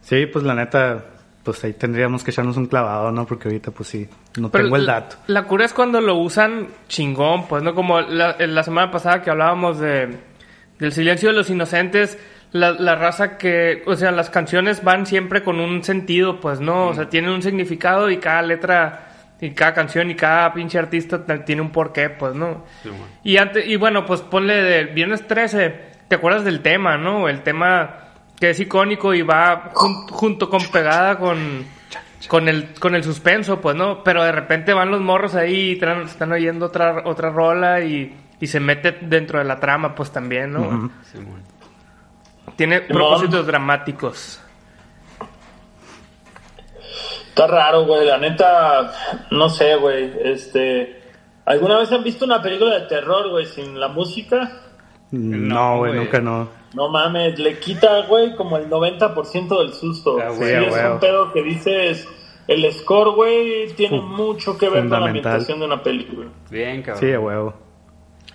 [0.01, 1.05] sí, pues la neta,
[1.43, 3.25] pues ahí tendríamos que echarnos un clavado, ¿no?
[3.25, 4.07] Porque ahorita, pues sí,
[4.37, 5.17] no Pero tengo el dato.
[5.27, 7.73] La, cura es cuando lo usan chingón, pues, ¿no?
[7.75, 10.33] Como la, la semana pasada que hablábamos de
[10.79, 12.17] del silencio de los inocentes,
[12.53, 16.87] la, la raza que, o sea, las canciones van siempre con un sentido, pues, ¿no?
[16.87, 19.09] O sea, tienen un significado y cada letra
[19.41, 22.63] y cada canción y cada pinche artista tiene un porqué, pues, ¿no?
[23.23, 25.75] Y antes, y bueno, pues ponle de Viernes 13,
[26.07, 27.27] ¿te acuerdas del tema, no?
[27.27, 27.97] El tema
[28.39, 31.65] que es icónico y va jun- junto con pegada con
[32.29, 34.01] con el con el suspenso, pues, ¿no?
[34.03, 38.47] Pero de repente van los morros ahí y están oyendo otra otra rola y, y
[38.47, 40.91] se mete dentro de la trama, pues también, ¿no?
[42.55, 44.39] Tiene propósitos dramáticos.
[47.29, 48.05] Está raro, güey.
[48.05, 48.93] La neta,
[49.31, 50.11] no sé, güey.
[50.23, 51.01] Este.
[51.45, 54.61] ¿Alguna vez han visto una película de terror, güey, sin la música?
[55.11, 56.05] No, güey, güey.
[56.05, 56.47] nunca no.
[56.73, 60.17] No mames, le quita, güey, como el 90% del susto.
[60.19, 60.85] Ah, Sí, güey, es güey.
[60.91, 62.07] un pedo que dices.
[62.45, 66.27] El score, güey, tiene mucho que ver con la ambientación de una película.
[66.51, 66.99] Bien, cabrón.
[67.01, 67.53] Sí, a huevo.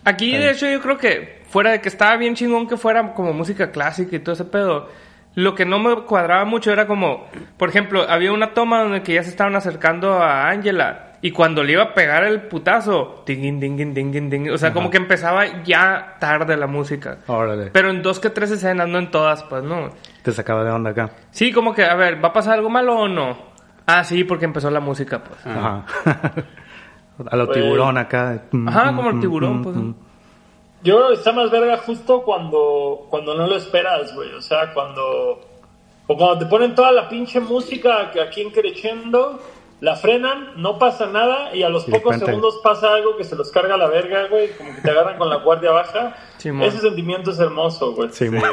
[0.05, 3.33] Aquí, de hecho, yo creo que fuera de que estaba bien chingón que fuera como
[3.33, 4.89] música clásica y todo ese pedo,
[5.35, 7.27] lo que no me cuadraba mucho era como,
[7.57, 11.63] por ejemplo, había una toma donde que ya se estaban acercando a Angela y cuando
[11.65, 14.97] le iba a pegar el putazo, ding, ding, ding, ding, ding, o sea, como que
[14.99, 17.19] empezaba ya tarde la música.
[17.27, 17.71] Órale.
[17.73, 19.91] Pero en dos que tres escenas, no en todas, pues, ¿no?
[20.23, 21.11] Te sacaba de onda acá.
[21.31, 23.37] Sí, como que, a ver, ¿va a pasar algo malo o no?
[23.87, 25.45] Ah, sí, porque empezó la música, pues.
[25.47, 25.85] Ajá.
[27.31, 28.43] a lo Pues- tiburón acá.
[28.67, 29.77] Ajá, como el tiburón, pues.
[30.83, 34.33] Yo creo que está más verga justo cuando, cuando no lo esperas, güey.
[34.35, 35.41] O sea, cuando.
[36.07, 39.41] O cuando te ponen toda la pinche música que aquí en Crescendo,
[39.81, 43.25] la frenan, no pasa nada, y a los Y pocos repente- segundos pasa algo que
[43.25, 44.49] se los carga la verga, güey.
[44.57, 46.17] Como que te agarran con la guardia baja.
[46.39, 46.67] Simón.
[46.67, 48.09] Ese sentimiento es hermoso, güey.
[48.11, 48.53] Sí, Sí, güey.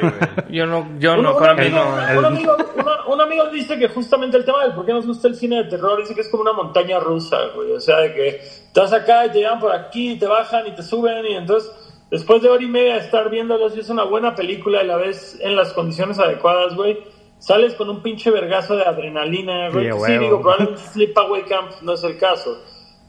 [0.49, 1.83] Yo no, yo Un, no, para mí no.
[2.17, 5.27] un, amigo, una- un amigo dice que justamente el tema del por qué nos gusta
[5.29, 7.71] el cine de terror dice que es como una montaña rusa, güey.
[7.71, 10.71] O sea, de que estás acá y te llevan por aquí, y te bajan y
[10.75, 11.71] te suben y entonces
[12.15, 14.95] después de hora y media de estar viéndolo, si es una buena película y la
[14.95, 16.97] ves en las condiciones adecuadas, güey,
[17.39, 19.91] sales con un pinche vergazo de adrenalina, güey.
[19.91, 22.57] Sí, Sí, digo, probablemente Sleepaway Camp no es el caso.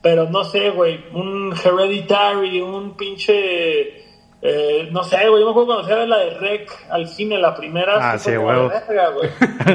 [0.02, 4.04] Pero no sé, güey, un Hereditary, un pinche...
[4.42, 7.38] eh, no sé, güey, yo me acuerdo cuando fui a la de Rec al cine,
[7.38, 8.12] la primera.
[8.12, 8.70] Ah, sí, güey.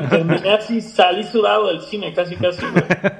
[0.09, 2.83] Terminé así, salí sudado del cine, casi, casi, güey.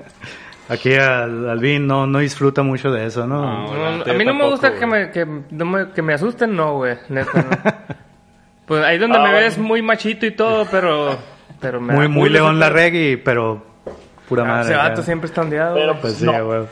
[0.72, 3.42] Aquí al, Alvin no, no disfruta mucho de eso, ¿no?
[3.42, 3.74] No.
[3.98, 6.56] No, la a mí no me gusta que me, que, no me- que me asusten,
[6.56, 6.98] no, güey.
[7.10, 7.72] Neta, no.
[8.66, 9.44] Pues ahí donde Ah, me bueno.
[9.46, 11.18] ves muy machito y todo, pero...
[11.60, 13.62] pero me muy, muy León la reggae, pero
[14.30, 14.70] pura Ah, madre.
[14.70, 15.76] Ese vato siempre está ondeado.
[15.76, 16.02] Pero- güey.
[16.02, 16.68] Pues sí, huevo.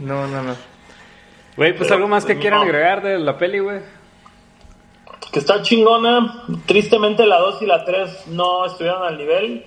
[0.00, 0.56] No, no, no.
[1.56, 2.64] Güey, pues Pero, algo más que quieran no.
[2.64, 3.80] agregar de la peli, güey.
[5.32, 6.42] Que está chingona.
[6.66, 9.64] Tristemente la 2 y la 3 no estuvieron al nivel.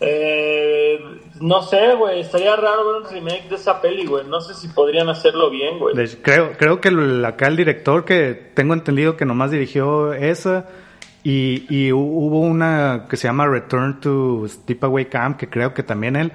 [0.00, 0.98] Eh,
[1.40, 2.20] no sé, güey.
[2.20, 4.26] Estaría raro ver un remake de esa peli, güey.
[4.26, 5.94] No sé si podrían hacerlo bien, güey.
[6.22, 10.66] Creo, creo que el- acá el director que tengo entendido que nomás dirigió esa
[11.24, 15.82] y, y hu- hubo una que se llama Return to Sleepaway Camp que creo que
[15.82, 16.32] también él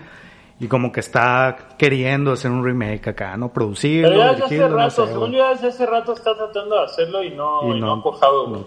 [0.60, 3.52] y como que está queriendo hacer un remake acá, ¿no?
[3.52, 6.76] Producirlo, Pero ya desde hace no rato, sé, según yo desde hace rato está tratando
[6.78, 7.94] de hacerlo y no, Y y no, no.
[7.96, 8.64] ha cojado, güey.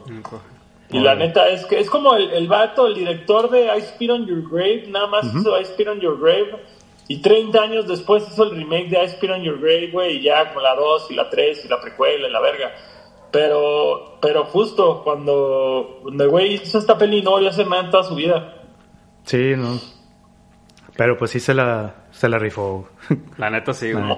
[0.90, 4.10] Y la neta es que es como el, el vato, el director de I Spit
[4.10, 6.62] on Your Grave, nada más hizo I Spit on Your Grave.
[7.08, 10.22] Y 30 años después hizo el remake de I Spit on Your Grave, güey, y
[10.22, 12.72] ya con la 2 y la 3 y la precuela y la verga.
[13.30, 17.84] Pero, pero justo cuando, cuando el güey hizo esta peli no volvió a hacer nada
[17.84, 18.62] en toda su vida.
[19.24, 19.78] Sí, no.
[20.96, 22.88] Pero pues sí se la, se la rifó.
[23.36, 24.04] La neta sí, güey.
[24.04, 24.16] ¿no?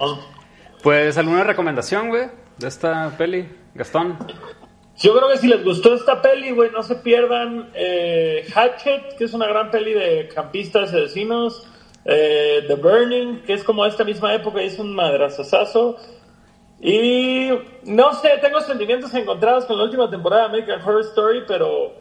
[0.83, 2.29] Pues, ¿alguna recomendación, güey?
[2.59, 4.17] De esta peli, Gastón.
[5.01, 9.25] Yo creo que si les gustó esta peli, güey, no se pierdan eh, Hatchet, que
[9.25, 11.67] es una gran peli de campistas y vecinos.
[12.05, 15.97] eh, The Burning, que es como esta misma época y es un madrazazazo.
[16.81, 17.51] Y
[17.85, 21.93] no sé, tengo sentimientos encontrados con la última temporada de American Horror Story, pero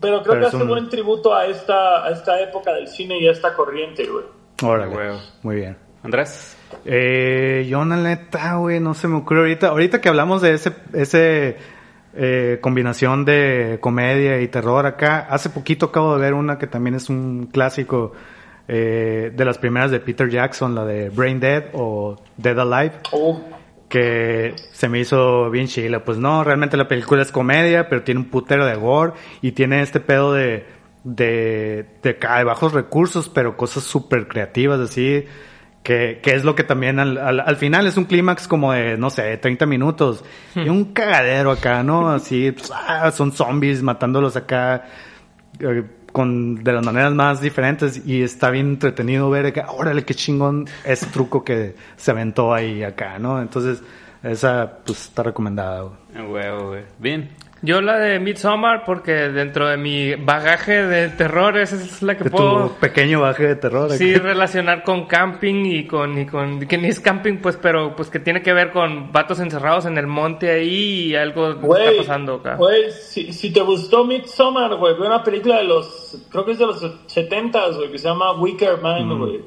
[0.00, 2.86] pero creo Pero que es hace un- buen tributo a esta a esta época del
[2.88, 4.24] cine y a esta corriente, güey.
[4.62, 4.94] Órale.
[4.94, 5.18] Huevo.
[5.42, 5.76] Muy bien.
[6.02, 6.56] Andrés.
[6.84, 9.68] Eh, yo, la neta, güey, no se me ocurre ahorita.
[9.68, 11.56] Ahorita que hablamos de ese, ese
[12.14, 16.94] eh, combinación de comedia y terror acá, hace poquito acabo de ver una que también
[16.94, 18.12] es un clásico
[18.68, 22.94] eh, de las primeras de Peter Jackson, la de Brain Dead o Dead Alive.
[23.12, 23.38] Uh,
[23.88, 26.04] que se me hizo bien chila.
[26.04, 29.82] Pues no, realmente la película es comedia, pero tiene un putero de gore y tiene
[29.82, 30.66] este pedo de,
[31.04, 35.26] de, de, de bajos recursos, pero cosas súper creativas, así.
[35.84, 38.96] Que, que es lo que también al, al, al final es un clímax como de,
[38.96, 40.24] no sé, 30 minutos.
[40.56, 42.10] Y un cagadero acá, ¿no?
[42.10, 44.86] Así, pues, ah, son zombies matándolos acá.
[45.60, 50.14] eh, con de las maneras más diferentes y está bien entretenido ver que órale qué
[50.14, 53.42] chingón ese truco que se aventó ahí acá, ¿no?
[53.42, 53.82] Entonces,
[54.22, 55.82] esa pues está recomendada.
[55.82, 56.50] güey.
[56.62, 56.82] Güey.
[57.00, 57.30] Bien.
[57.64, 62.24] Yo la de Midsommar porque dentro de mi bagaje de terror esa es la que
[62.24, 63.90] De puedo tu pequeño baje de terror.
[63.92, 68.10] sí relacionar con camping y con y con que ni es camping pues pero pues
[68.10, 71.98] que tiene que ver con vatos encerrados en el monte ahí y algo Güey, está
[72.02, 72.56] pasando acá.
[72.56, 76.58] Güey, si, si te gustó Midsommar, güey, ve una película de los, creo que es
[76.58, 79.18] de los 70s, güey, que se llama Wicker Man, Mm.
[79.18, 79.40] güey.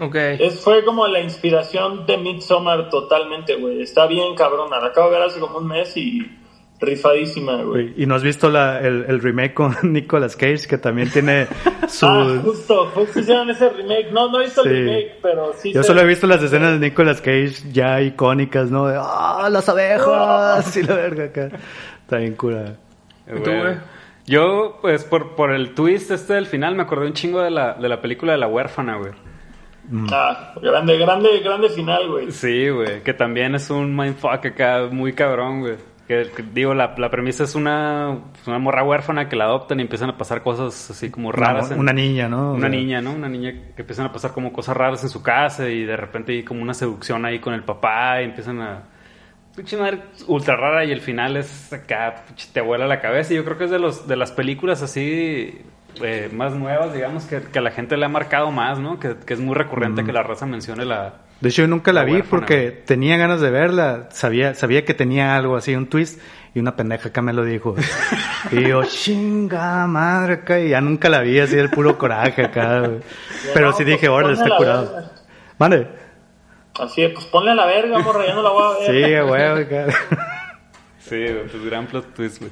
[0.00, 0.14] Ok.
[0.14, 3.82] Es, fue como la inspiración de Midsommar totalmente, güey.
[3.82, 4.80] Está bien cabrona.
[4.80, 6.20] La acabo de ver hace como un mes y
[6.82, 7.94] rifadísima, güey.
[7.96, 11.46] Y no has visto la, el, el remake con Nicolas Cage, que también tiene
[11.88, 12.06] su...
[12.06, 14.10] Ah, justo, justo hicieron ese remake.
[14.12, 14.68] No, no he visto Sí.
[14.68, 15.72] el remake, pero sí.
[15.72, 18.86] Yo solo he visto las escenas de Nicolas Cage ya icónicas, ¿no?
[18.86, 20.76] De, ¡ah, las abejas!
[20.76, 21.48] Y la verga acá.
[22.02, 22.76] Está bien cura.
[23.26, 23.76] ¿Y tú, güey?
[24.26, 27.74] Yo, pues, por, por el twist este del final, me acordé un chingo de la,
[27.74, 29.12] de la película de La Huérfana, güey.
[30.12, 32.30] Ah, grande, grande, grande final, güey.
[32.30, 35.74] Sí, güey, que también es un mindfuck acá muy cabrón, güey.
[36.08, 39.82] Que, que, digo, la, la premisa es una, una morra huérfana que la adoptan y
[39.82, 41.66] empiezan a pasar cosas así como raras.
[41.66, 42.50] Una, en- una niña, ¿no?
[42.50, 43.12] O Una sea, niña, ¿no?
[43.12, 46.32] Una niña que empiezan a pasar como cosas raras en su casa y de repente
[46.32, 48.82] hay como una seducción ahí con el papá y empiezan a...
[49.54, 53.32] Pinche madre ultra rara y el final es acá, te vuela la cabeza.
[53.32, 55.60] Y yo creo que es de, los, de las películas así
[56.02, 58.98] eh, más nuevas, digamos, que, que a la gente le ha marcado más, ¿no?
[58.98, 61.16] Que, que es muy recurrente que la raza mencione la...
[61.42, 62.84] De hecho, yo nunca la, La vi huérfana, porque güey.
[62.84, 64.08] tenía ganas de verla.
[64.12, 66.20] Sabía, sabía que tenía algo así, un twist.
[66.54, 67.74] Y una pendeja acá me lo dijo.
[68.52, 70.60] y yo, chinga madre acá.
[70.60, 72.80] Y ya nunca la vi así, el puro coraje acá.
[72.80, 73.00] güey.
[73.52, 74.94] Pero No, sí pues, dije, órale, ponle está curado.
[74.94, 75.10] verga.
[75.58, 75.86] Mande.
[76.80, 79.04] Así es, pues ponle a la verga, morra, ya no la voy a ver.
[79.22, 79.86] Sí, güey, acá.
[81.00, 82.50] Sí, pues gran plot twist, güey.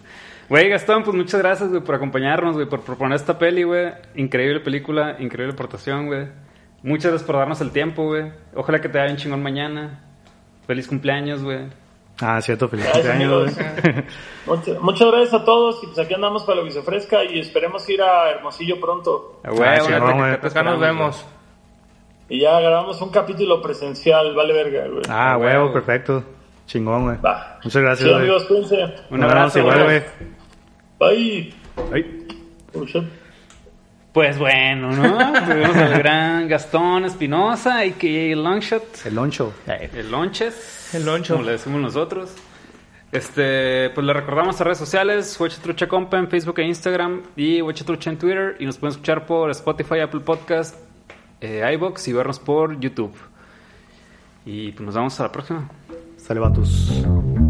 [0.48, 3.92] Güey, Gastón, pues muchas gracias, güey, por acompañarnos, güey, por proponer esta peli, güey.
[4.16, 6.26] Increíble película, increíble aportación, güey.
[6.82, 8.32] Muchas gracias por darnos el tiempo, güey.
[8.54, 10.00] Ojalá que te vaya un chingón mañana.
[10.66, 11.66] Feliz cumpleaños, güey.
[12.22, 14.04] Ah, cierto, feliz Gracias, cumpleaños.
[14.46, 17.38] Muchas, muchas gracias a todos y pues aquí andamos para lo que se ofrezca y
[17.38, 19.40] esperemos ir a Hermosillo pronto.
[19.44, 21.26] Ah, güey, Ah, güey, chingón, acá- nos vemos.
[22.28, 25.02] Y ya grabamos un capítulo presencial, vale verga, güey.
[25.08, 26.22] Ah, Ah, huevo, perfecto.
[26.66, 27.16] Chingón, güey.
[27.20, 27.58] Va.
[27.64, 28.20] Muchas gracias, Sí, güey.
[28.22, 28.94] amigos, cuídense.
[29.10, 30.02] Un abrazo, igual, güey.
[30.98, 31.54] Bye.
[31.92, 32.28] Ay.
[32.74, 33.04] Oh, shit.
[34.12, 35.32] Pues bueno, ¿no?
[35.44, 39.06] Tuvimos al gran Gastón Espinosa, y que Longshot.
[39.06, 39.52] El loncho.
[39.66, 40.94] El Lonches.
[40.94, 41.34] El loncho.
[41.34, 42.34] Como le decimos nosotros.
[43.12, 48.10] Este, pues le recordamos a redes sociales, Huechatrucha Compa en Facebook e Instagram y Huechatrucha
[48.10, 48.56] en Twitter.
[48.58, 50.76] Y nos pueden escuchar por Spotify, Apple Podcast,
[51.40, 53.14] eh, iBox y vernos por YouTube.
[54.44, 55.68] Y pues nos vemos a la próxima.
[56.16, 57.49] Sale.